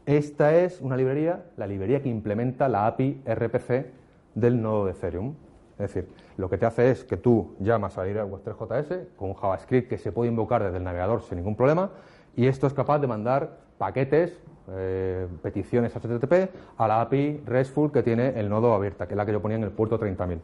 [0.05, 3.91] Esta es una librería, la librería que implementa la API RPC
[4.35, 5.35] del nodo de Ethereum.
[5.73, 9.29] Es decir, lo que te hace es que tú llamas a la librería web3.js con
[9.29, 11.91] un JavaScript que se puede invocar desde el navegador sin ningún problema
[12.35, 14.39] y esto es capaz de mandar paquetes,
[14.71, 19.25] eh, peticiones HTTP a la API RESTful que tiene el nodo abierta, que es la
[19.25, 20.39] que yo ponía en el puerto 30.000.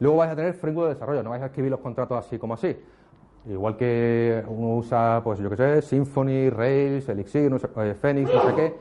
[0.00, 2.54] Luego vais a tener framework de desarrollo, no vais a escribir los contratos así como
[2.54, 2.76] así.
[3.48, 8.42] Igual que uno usa, pues yo qué sé, Symfony, Rails, Elixir, no eh, Phoenix, no
[8.48, 8.74] sé qué,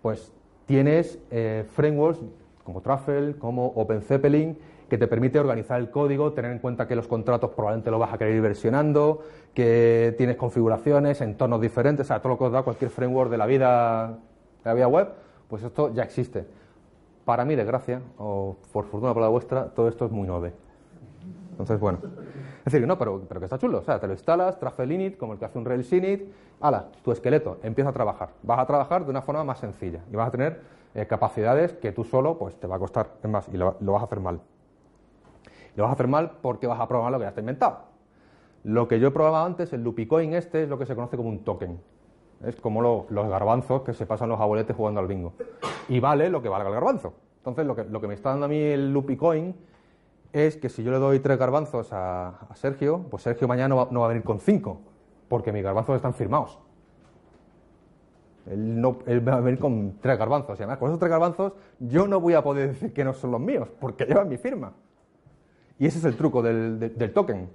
[0.00, 0.32] pues
[0.66, 2.20] tienes eh, frameworks
[2.64, 4.58] como Truffle, como OpenZeppelin,
[4.88, 8.12] que te permite organizar el código, tener en cuenta que los contratos probablemente lo vas
[8.12, 9.22] a querer ir versionando,
[9.56, 13.38] que tienes configuraciones, entornos diferentes, o sea, todo lo que os da cualquier framework de
[13.38, 15.08] la vida, de la vida web,
[15.48, 16.46] pues esto ya existe.
[17.24, 20.52] Para mi desgracia, o por fortuna para la vuestra, todo esto es muy node.
[21.52, 22.00] Entonces, bueno.
[22.66, 23.78] Es decir, no, pero, pero que está chulo.
[23.78, 26.30] O sea, te lo instalas, Truffle init, como el que hace un Rails init,
[26.60, 28.28] ala, tu esqueleto, empieza a trabajar.
[28.42, 30.60] Vas a trabajar de una forma más sencilla y vas a tener
[30.94, 34.02] eh, capacidades que tú solo, pues te va a costar, más, y lo, lo vas
[34.02, 34.38] a hacer mal.
[35.76, 37.95] Lo vas a hacer mal porque vas a probar lo que ya está inventado.
[38.66, 41.28] Lo que yo he probado antes, el Lupicoin este, es lo que se conoce como
[41.28, 41.78] un token.
[42.44, 45.34] Es como lo, los garbanzos que se pasan los abueletes jugando al bingo.
[45.88, 47.14] Y vale lo que valga el garbanzo.
[47.38, 49.54] Entonces, lo que, me está dando a mí el Lupicoin
[50.32, 54.04] es que si yo le doy tres garbanzos a, Sergio, pues Sergio mañana no va,
[54.06, 54.80] a venir con cinco,
[55.28, 56.58] porque mis garbanzos están firmados.
[58.50, 60.58] Él, no, va a venir con tres garbanzos.
[60.58, 63.30] Y además, con esos tres garbanzos, yo no voy a poder decir que no son
[63.30, 64.72] los míos, porque llevan mi firma.
[65.78, 67.48] Y ese es el truco del token.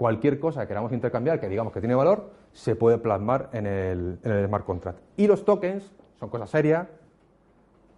[0.00, 4.18] Cualquier cosa que queramos intercambiar, que digamos que tiene valor, se puede plasmar en el,
[4.46, 4.98] smart contract.
[5.18, 6.88] Y los tokens son cosas serias.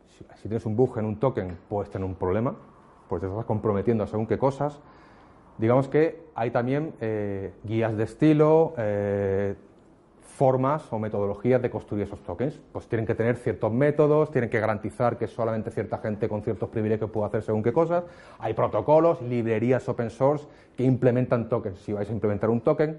[0.09, 2.57] Si tienes un bug en un token, puedes tener un problema,
[3.09, 4.81] pues te estás comprometiendo según qué cosas.
[5.59, 9.55] Digamos que hay también eh, guías de estilo, eh,
[10.37, 12.59] formas o metodologías de construir esos tokens.
[12.73, 16.69] Pues tienen que tener ciertos métodos, tienen que garantizar que solamente cierta gente con ciertos
[16.71, 18.05] privilegios puede hacer según qué cosas.
[18.39, 21.79] Hay protocolos, librerías open source que implementan tokens.
[21.81, 22.99] Si vais a implementar un token,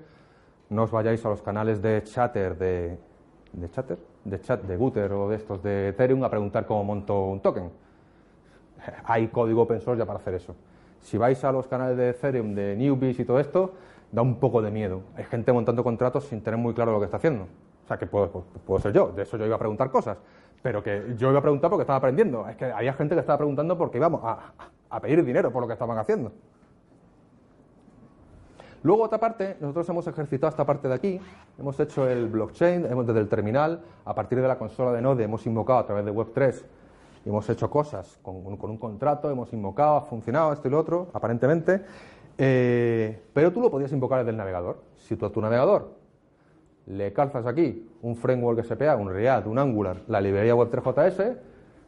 [0.69, 2.97] no os vayáis a los canales de chatter de,
[3.51, 7.25] de chatter, de chat de Gutter o de estos de Ethereum a preguntar cómo monto
[7.25, 7.71] un token.
[9.05, 10.55] Hay código open source ya para hacer eso.
[11.01, 13.73] Si vais a los canales de Ethereum, de Newbies y todo esto,
[14.14, 15.01] da un poco de miedo.
[15.18, 17.45] Hay gente montando contratos sin tener muy claro lo que está haciendo.
[17.84, 18.30] O sea, que puedo,
[18.66, 20.18] puedo ser yo, de eso yo iba a preguntar cosas.
[20.61, 22.47] Pero que yo iba a preguntar porque estaba aprendiendo.
[22.47, 24.53] Es que había gente que estaba preguntando porque íbamos a,
[24.89, 26.32] a pedir dinero por lo que estaban haciendo.
[28.84, 31.20] Luego, otra parte, nosotros hemos ejercitado esta parte de aquí,
[31.57, 35.24] hemos hecho el blockchain, hemos desde el terminal, a partir de la consola de Node,
[35.24, 36.64] hemos invocado a través de Web3,
[37.26, 41.07] y hemos hecho cosas con, un contrato, hemos invocado, ha funcionado esto y lo otro,
[41.14, 41.86] aparentemente,
[42.38, 44.81] eh, pero tú lo podías invocar desde el navegador.
[44.97, 45.95] Si tú a tu navegador
[46.86, 51.38] le calzas aquí un framework SPA, un React, un Angular, la librería Web3JS,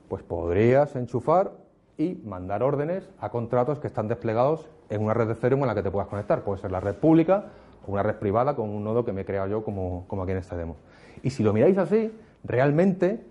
[0.08, 1.52] pues podrías enchufar
[1.98, 5.76] y mandar órdenes a contratos que están desplegados en una red de Ethereum en la
[5.76, 6.44] que te puedas conectar.
[6.44, 7.46] Puede ser la red pública
[7.88, 10.38] o una red privada con un nodo que me he creado yo como aquí en
[10.38, 10.78] esta demo.
[11.24, 12.12] Y si lo miráis así,
[12.44, 13.26] realmente,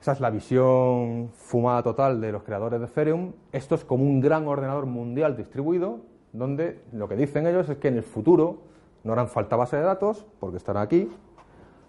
[0.00, 4.20] esa es la visión fumada total de los creadores de Ethereum, esto es como un
[4.20, 6.00] gran ordenador mundial distribuido,
[6.32, 8.58] donde lo que dicen ellos es que en el futuro
[9.04, 11.10] no harán falta base de datos, porque estarán aquí,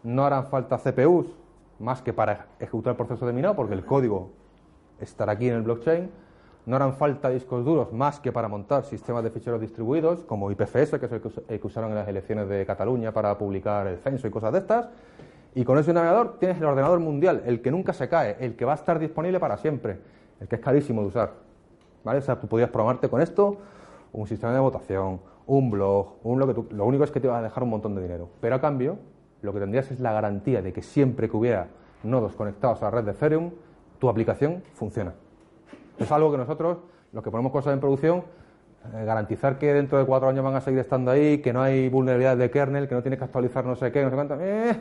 [0.03, 1.27] no harán falta CPUs,
[1.79, 4.29] más que para ejecutar el proceso de minado, porque el código
[4.99, 6.09] estar aquí en el blockchain.
[6.63, 10.99] No harán falta discos duros más que para montar sistemas de ficheros distribuidos, como IPFS,
[10.99, 14.31] que es el que usaron en las elecciones de Cataluña para publicar el censo y
[14.31, 14.87] cosas de estas.
[15.55, 18.63] Y con ese navegador tienes el ordenador mundial, el que nunca se cae, el que
[18.63, 19.97] va a estar disponible para siempre,
[20.39, 21.33] el que es carísimo de usar.
[22.03, 22.19] ¿Vale?
[22.19, 23.57] O sea, tú podías programarte con esto
[24.13, 27.27] un sistema de votación, un blog, un lo que tú, lo único es que te
[27.27, 28.29] va a dejar un montón de dinero.
[28.39, 28.97] Pero a cambio,
[29.41, 31.67] lo que tendrías es la garantía de que siempre que hubiera
[32.03, 33.51] nodos conectados a la red de Ethereum,
[33.99, 35.13] tu aplicación funciona.
[35.97, 36.79] Es algo que nosotros,
[37.11, 38.23] los que ponemos cosas en producción,
[38.93, 41.89] eh, garantizar que dentro de cuatro años van a seguir estando ahí, que no hay
[41.89, 44.75] vulnerabilidades de kernel, que no tienes que actualizar no sé qué, no sé cuánto, eh,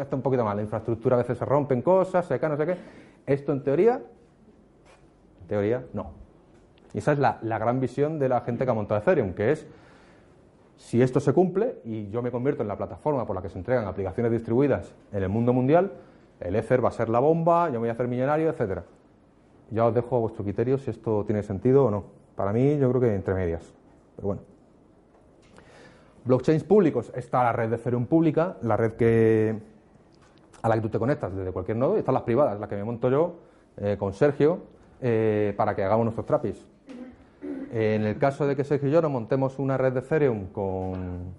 [0.00, 0.56] está un poquito mal.
[0.56, 2.76] La infraestructura a veces se rompen cosas, se cae, no sé qué.
[3.26, 4.00] Esto en teoría,
[5.40, 6.21] en teoría, no.
[6.94, 9.66] Y esa es la, gran visión de la gente que ha montado Ethereum, que es
[10.76, 13.58] si esto se cumple y yo me convierto en la plataforma por la que se
[13.58, 15.92] entregan aplicaciones distribuidas en el mundo mundial,
[16.40, 18.84] el Ether va a ser la bomba, yo me voy a hacer millonario, etcétera.
[19.70, 22.04] Ya os dejo a vuestro criterio si esto tiene sentido o no.
[22.34, 23.72] Para mí, yo creo que entre medias.
[24.16, 24.42] Pero bueno.
[26.24, 27.12] Blockchains públicos.
[27.14, 29.56] Está la red de Ethereum pública, la red que,
[30.62, 32.76] a la que tú te conectas desde cualquier nodo, y están las privadas, las que
[32.76, 33.36] me monto yo
[33.76, 34.58] eh, con Sergio
[35.00, 36.66] eh, para que hagamos nuestros trapis.
[37.72, 41.32] En el caso de que Sergio y yo nos montemos una red de Ethereum con,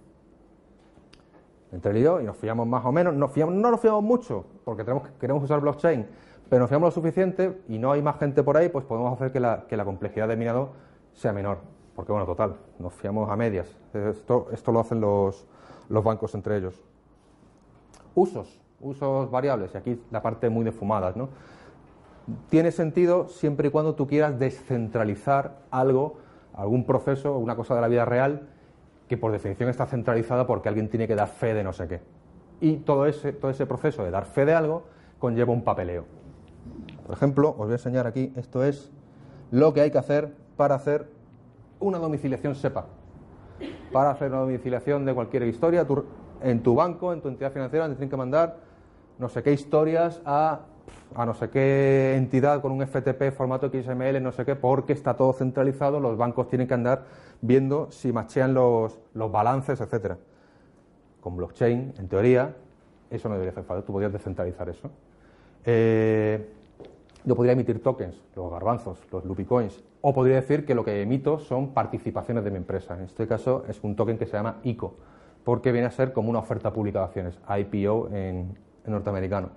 [1.71, 4.83] entre él y nos fiamos más o menos, nos fiamos, no nos fiamos mucho, porque
[4.83, 6.07] tenemos, queremos usar blockchain,
[6.49, 9.31] pero nos fiamos lo suficiente y no hay más gente por ahí, pues podemos hacer
[9.31, 10.71] que la, que la complejidad de minado
[11.13, 11.59] sea menor.
[11.95, 13.67] Porque bueno, total, nos fiamos a medias.
[13.93, 15.45] Esto, esto lo hacen los,
[15.87, 16.81] los bancos entre ellos.
[18.15, 21.29] Usos, usos variables, y aquí la parte muy de fumadas, ¿no?
[22.49, 26.22] Tiene sentido siempre y cuando tú quieras descentralizar algo,
[26.53, 28.47] algún proceso, una cosa de la vida real,
[29.07, 32.01] que por definición está centralizada porque alguien tiene que dar fe de no sé qué.
[32.61, 34.83] Y todo ese, todo ese proceso de dar fe de algo
[35.19, 36.05] conlleva un papeleo.
[37.05, 38.91] Por ejemplo, os voy a enseñar aquí, esto es
[39.51, 41.09] lo que hay que hacer para hacer
[41.79, 42.85] una domiciliación SEPA.
[43.91, 45.85] Para hacer una domiciliación de cualquier historia,
[46.41, 48.57] en tu banco, en tu entidad financiera, te tienen que mandar
[49.19, 50.61] no sé qué historias a,
[51.15, 55.15] a no sé qué entidad con un FTP formato XML, no sé qué, porque está
[55.15, 57.05] todo centralizado, los bancos tienen que andar
[57.41, 60.17] viendo si machean los, los balances, etcétera.
[61.21, 62.55] Con blockchain, en teoría,
[63.09, 64.89] eso no debería hacer falta, tú podrías descentralizar eso.
[65.65, 66.49] Eh,
[67.25, 71.01] yo podría emitir tokens, los garbanzos, los loopy coins, o podría decir que lo que
[71.01, 72.95] emito son participaciones de mi empresa.
[72.95, 74.95] En este caso es un token que se llama ICO,
[75.45, 79.51] porque viene a ser como una oferta pública de acciones, IPO en, norteamericano.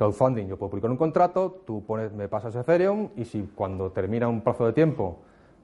[0.00, 4.28] Crowdfunding, yo puedo publicar un contrato, tú pones, me pasas Ethereum y si cuando termina
[4.28, 5.18] un plazo de tiempo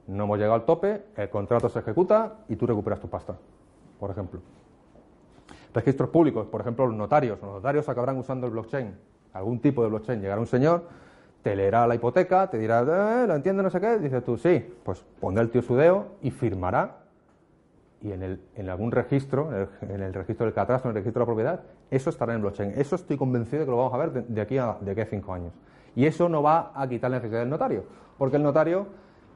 [0.05, 3.35] no hemos llegado al tope, el contrato se ejecuta y tú recuperas tu pasta,
[3.99, 4.39] por ejemplo.
[5.73, 7.39] Registros públicos, por ejemplo, los notarios.
[7.41, 8.95] Los notarios acabarán usando el blockchain,
[9.33, 10.21] algún tipo de blockchain.
[10.21, 10.83] Llegará un señor,
[11.41, 12.81] te leerá la hipoteca, te dirá,
[13.23, 13.63] eh, ¿lo entiende?
[13.63, 13.97] No sé qué.
[13.97, 16.97] Dices tú, sí, pues pondrá el tío su dedo y firmará
[18.03, 21.01] y en, el, en algún registro, en el, en el registro del catastro, en el
[21.01, 22.73] registro de la propiedad, eso estará en blockchain.
[22.75, 25.33] Eso estoy convencido de que lo vamos a ver de, aquí, a, de aquí cinco
[25.33, 25.53] años.
[25.95, 27.85] Y eso no va a quitar la necesidad del notario,
[28.17, 28.87] porque el notario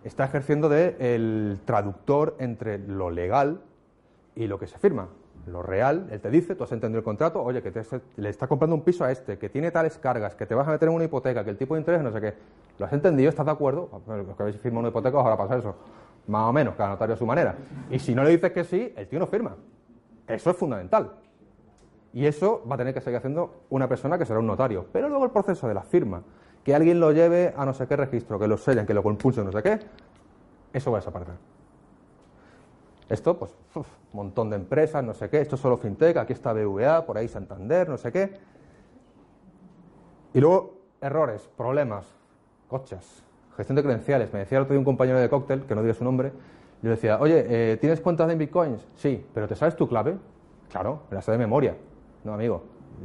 [0.03, 3.61] está ejerciendo de el traductor entre lo legal
[4.35, 5.09] y lo que se firma.
[5.47, 7.71] Lo real, él te dice, tú has entendido el contrato, oye, que
[8.17, 10.71] le estás comprando un piso a este, que tiene tales cargas, que te vas a
[10.71, 12.33] meter en una hipoteca, que el tipo de interés, no sé qué.
[12.77, 13.29] ¿Lo has entendido?
[13.29, 13.89] ¿Estás de acuerdo?
[14.07, 15.75] Los que habéis firmado una hipoteca os habrá pasado eso.
[16.27, 17.55] Más o menos, cada notario a su manera.
[17.89, 19.55] Y si no le dices que sí, el tío no firma.
[20.27, 21.11] Eso es fundamental.
[22.13, 24.85] Y eso va a tener que seguir haciendo una persona que será un notario.
[24.91, 26.23] Pero luego el proceso de la firma,
[26.63, 29.45] que alguien lo lleve a no sé qué registro, que lo sellen, que lo compulsen,
[29.45, 29.79] no sé qué,
[30.73, 31.35] eso va a desaparecer.
[33.09, 33.53] Esto, pues,
[34.13, 37.27] montón de empresas, no sé qué, esto es solo fintech, aquí está BVA, por ahí
[37.27, 38.33] Santander, no sé qué.
[40.33, 42.05] Y luego, errores, problemas,
[42.67, 43.23] coches,
[43.57, 44.31] gestión de credenciales.
[44.31, 46.31] Me decía el otro día un compañero de cóctel, que no diré su nombre,
[46.81, 48.87] yo decía, oye, eh, ¿tienes cuentas en bitcoins?
[48.95, 50.17] Sí, pero ¿te sabes tu clave?
[50.69, 51.75] Claro, me la sé de memoria.
[52.23, 52.63] No, amigo,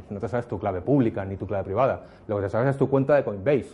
[0.09, 2.05] no te sabes tu clave pública ni tu clave privada.
[2.27, 3.73] Lo que te sabes es tu cuenta de Coinbase.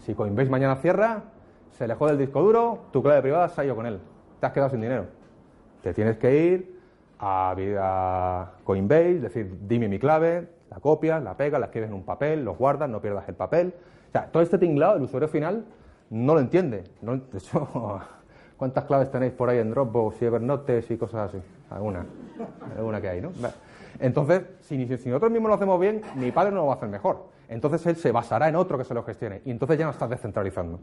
[0.00, 1.22] Si Coinbase mañana cierra,
[1.72, 4.00] se le jode el disco duro, tu clave privada se ha ido con él.
[4.40, 5.06] Te has quedado sin dinero.
[5.82, 6.80] Te tienes que ir
[7.18, 12.44] a, Coinbase, decir, dime mi clave, la copias, la pegas, la escribes en un papel,
[12.44, 13.74] lo guardas, no pierdas el papel.
[14.08, 15.64] O sea, todo este tinglado, el usuario final
[16.10, 16.84] no lo entiende.
[17.02, 18.00] No, de hecho,
[18.56, 21.42] ¿cuántas claves tenéis por ahí en Dropbox y Evernote y cosas así?
[21.70, 22.06] Alguna,
[22.76, 23.30] alguna que hay, ¿no?
[23.98, 26.88] Entonces, si, si nosotros mismos lo hacemos bien, mi padre no lo va a hacer
[26.88, 27.24] mejor.
[27.48, 29.42] Entonces él se basará en otro que se lo gestione.
[29.44, 30.80] Y entonces ya no estás descentralizando.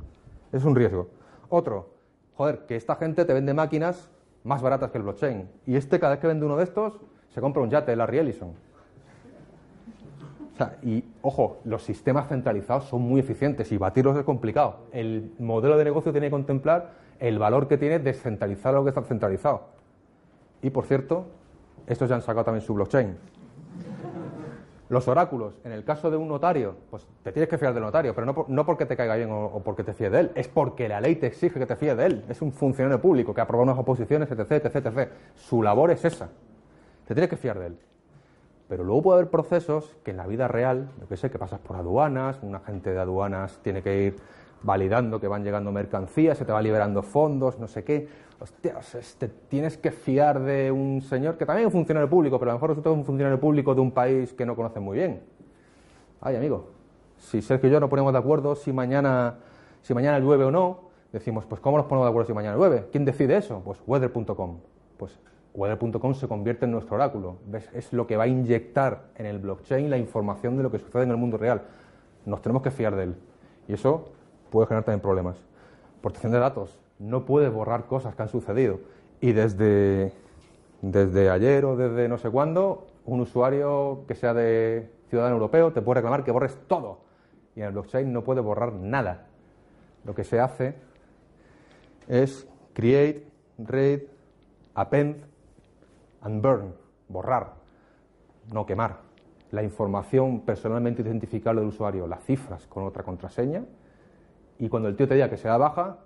[0.51, 1.09] Es un riesgo.
[1.49, 1.89] Otro,
[2.35, 4.09] joder, que esta gente te vende máquinas
[4.43, 5.49] más baratas que el blockchain.
[5.65, 6.99] Y este, cada vez que vende uno de estos,
[7.33, 8.53] se compra un yate, Larry Ellison.
[10.53, 14.81] O sea, y ojo, los sistemas centralizados son muy eficientes y batirlos es complicado.
[14.91, 19.01] El modelo de negocio tiene que contemplar el valor que tiene descentralizar lo que está
[19.01, 19.67] centralizado.
[20.63, 21.25] Y por cierto,
[21.85, 23.15] estos ya han sacado también su blockchain.
[24.89, 28.13] Los oráculos, en el caso de un notario, pues te tienes que fiar del notario,
[28.13, 30.47] pero no, por, no porque te caiga bien o, porque te fíes de él, es
[30.47, 32.25] porque la ley te exige que te fíes de él.
[32.29, 35.09] Es un funcionario público que aprobado unas oposiciones, etc, etc, etc.
[35.35, 36.29] Su labor es esa.
[37.07, 37.79] Te tienes que fiar de él.
[38.69, 41.59] Pero luego puede haber procesos que en la vida real, yo qué sé, que pasas
[41.59, 44.15] por aduanas, un agente de aduanas tiene que ir
[44.63, 48.07] validando que van llegando mercancías, se te va liberando fondos, no sé qué.
[48.39, 52.51] Hostias, te tienes que fiar de un señor que también es un funcionario público, pero
[52.51, 55.21] a lo mejor resulta un funcionario público de un país que no conoce muy bien.
[56.19, 56.69] Ay, amigo,
[57.17, 59.35] si Sergio y yo no ponemos de acuerdo si mañana,
[59.81, 62.87] si mañana llueve o no, decimos, pues ¿cómo nos ponemos de acuerdo si mañana llueve?
[62.91, 63.61] ¿Quién decide eso?
[63.63, 64.57] Pues weather.com.
[64.97, 65.19] Pues
[65.53, 67.37] weather.com se convierte en nuestro oráculo.
[67.47, 67.69] ¿Ves?
[67.73, 71.03] Es lo que va a inyectar en el blockchain la información de lo que sucede
[71.03, 71.61] en el mundo real.
[72.25, 73.15] Nos tenemos que fiar de él.
[73.67, 74.11] Y eso
[74.53, 75.35] puede generar también problemas.
[75.99, 76.79] Protección de datos.
[76.99, 78.79] No puede borrar cosas que han sucedido.
[79.19, 80.13] Y desde,
[80.81, 85.81] desde ayer o desde no sé cuándo, un usuario que sea de ciudadano europeo te
[85.81, 86.99] puede reclamar que borres todo.
[87.55, 89.25] Y en el blockchain no puede borrar nada.
[90.05, 90.75] Lo que se hace
[92.07, 93.25] es create,
[93.57, 94.01] read,
[94.75, 95.17] append
[96.21, 96.75] and burn,
[97.09, 97.53] borrar,
[98.51, 98.99] no quemar.
[99.49, 103.63] La información personalmente identificable del usuario, las cifras con otra contraseña,
[104.63, 105.97] y cuando el tío te diga que se da baja,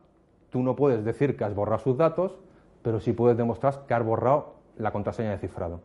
[0.50, 2.40] tú no puedes decir que has borrado sus datos,
[2.82, 5.80] pero sí puedes demostrar que has borrado la contraseña de cifrado.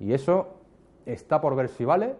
[0.00, 0.54] Y eso
[1.06, 2.16] está por ver si vale,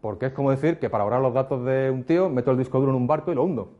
[0.00, 2.80] porque es como decir que para borrar los datos de un tío meto el disco
[2.80, 3.72] duro en un barco y lo hundo.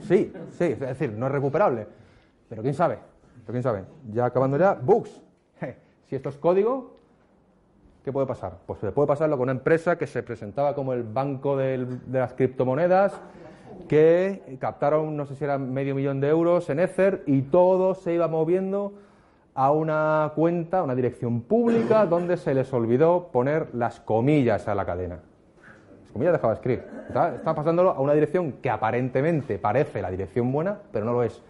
[0.00, 1.86] Sí, sí, es decir, no es recuperable.
[2.50, 2.98] Pero quién sabe,
[3.46, 3.84] pero quién sabe.
[4.12, 5.22] Ya acabando ya, bugs.
[6.04, 6.98] Si esto es código,
[8.04, 8.58] ¿qué puede pasar?
[8.66, 13.22] Pues puede pasarlo con una empresa que se presentaba como el banco de las criptomonedas,
[13.90, 18.14] que captaron, no sé si era medio millón de euros en Ether y todo se
[18.14, 18.92] iba moviendo
[19.52, 24.86] a una cuenta, una dirección pública, donde se les olvidó poner las comillas a la
[24.86, 25.18] cadena.
[26.02, 26.84] Las comillas de JavaScript.
[27.08, 31.24] Está, está pasándolo a una dirección que aparentemente parece la dirección buena, pero no lo
[31.24, 31.42] es.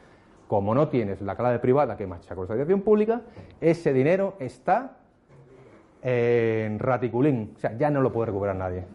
[0.48, 3.20] Como no tienes la clave privada que marcha con esa dirección pública,
[3.60, 4.96] ese dinero está
[6.00, 7.52] en raticulín.
[7.54, 8.86] O sea, ya no lo puede recuperar nadie.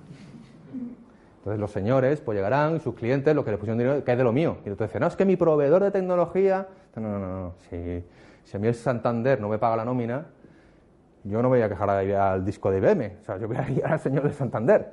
[1.46, 4.24] Entonces los señores pues llegarán, sus clientes, lo que le pusieron dinero, que es de
[4.24, 4.58] lo mío.
[4.66, 6.68] Y entonces dicen, no, es que mi proveedor de tecnología...
[6.96, 7.54] No, no, no, no.
[7.70, 8.04] Si,
[8.46, 10.26] si a mí el Santander no me paga la nómina,
[11.24, 13.18] yo no voy a quejar al disco de IBM.
[13.22, 14.92] O sea, yo voy a ir al señor de Santander.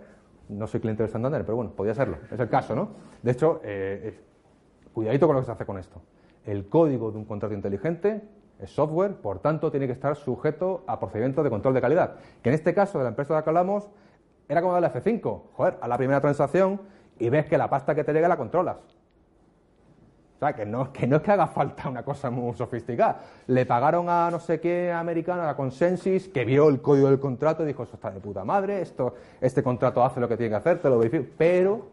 [0.51, 2.19] No soy cliente del Santander, pero bueno, podría serlo.
[2.31, 2.91] Es el caso, ¿no?
[3.23, 4.21] De hecho, eh,
[4.93, 6.03] cuidadito con lo que se hace con esto.
[6.45, 8.29] El código de un contrato inteligente
[8.59, 12.17] es software, por tanto, tiene que estar sujeto a procedimientos de control de calidad.
[12.43, 13.89] Que en este caso de la empresa de la que hablamos,
[14.49, 15.43] era como darle F5.
[15.55, 16.81] Joder, a la primera transacción
[17.19, 18.77] y ves que la pasta que te llega la controlas.
[20.39, 23.21] sea, que no, que no es que haga falta una cosa muy sofisticada.
[23.47, 27.63] Le pagaron a no sé qué americano, a Consensus, que vio el código del contrato
[27.63, 30.57] y dijo, eso está de puta madre, esto, este contrato hace lo que tiene que
[30.57, 31.27] hacer, te lo verifico.
[31.39, 31.87] Pero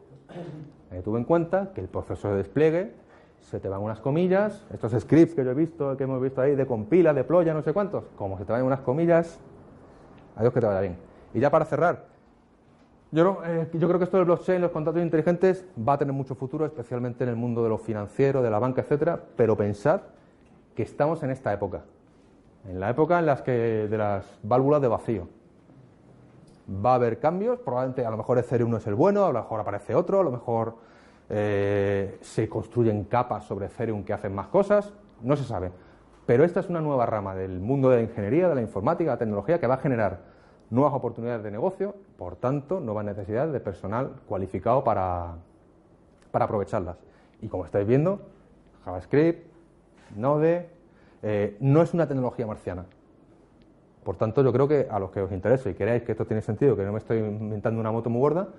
[0.92, 2.94] eh, tuve en cuenta que el proceso de despliegue
[3.40, 6.56] se te van unas comillas, estos scripts que yo he visto, que hemos visto ahí,
[6.56, 9.40] de compila, de ploya, no sé cuántos, como se te van unas comillas,
[10.36, 10.98] adiós que te vaya bien.
[11.34, 12.09] Y ya para cerrar,
[13.12, 16.36] yo, eh, yo creo que esto del blockchain, los contratos inteligentes, va a tener mucho
[16.36, 20.02] futuro, especialmente en el mundo de lo financiero, de la banca, etcétera, pero pensad
[20.76, 21.82] que estamos en esta época,
[22.68, 25.28] en la época en las que de las válvulas de vacío.
[26.70, 29.40] Va a haber cambios, probablemente a lo mejor Ethereum no es el bueno, a lo
[29.40, 30.76] mejor aparece otro, a lo mejor
[31.30, 35.72] eh, se construyen capas sobre Ethereum que hacen más cosas, no se sabe.
[36.28, 39.16] Pero esta es una nueva rama del mundo de la ingeniería, de la informática, de
[39.16, 40.20] la tecnología, que va a generar
[40.70, 45.38] nuevas oportunidades de negocio, por tanto, nuevas necesidades de personal cualificado para,
[46.32, 46.98] para aprovecharlas.
[47.42, 48.20] Y como estáis viendo,
[48.84, 49.48] JavaScript,
[50.18, 50.70] Node,
[51.24, 52.86] eh, no es una tecnología marciana.
[54.04, 56.42] Por tanto, yo creo que a los que os interese y queráis que esto tiene
[56.42, 58.50] sentido, que no me estoy inventando una moto muy gorda,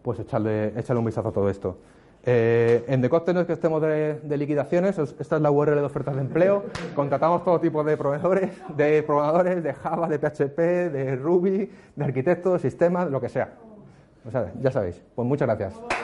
[0.00, 1.76] pues echarle, echarle un vistazo a todo esto.
[2.26, 6.14] Eh, en Decoste no es que estemos de, liquidaciones, esta es la URL de ofertas
[6.14, 6.64] de empleo.
[6.94, 12.62] Contratamos todo tipo de proveedores, de programadores, de Java, de PHP, de Ruby, de arquitectos,
[12.62, 13.52] sistemas, lo que sea.
[14.26, 15.02] O sea, ya sabéis.
[15.14, 16.03] Pues muchas gracias.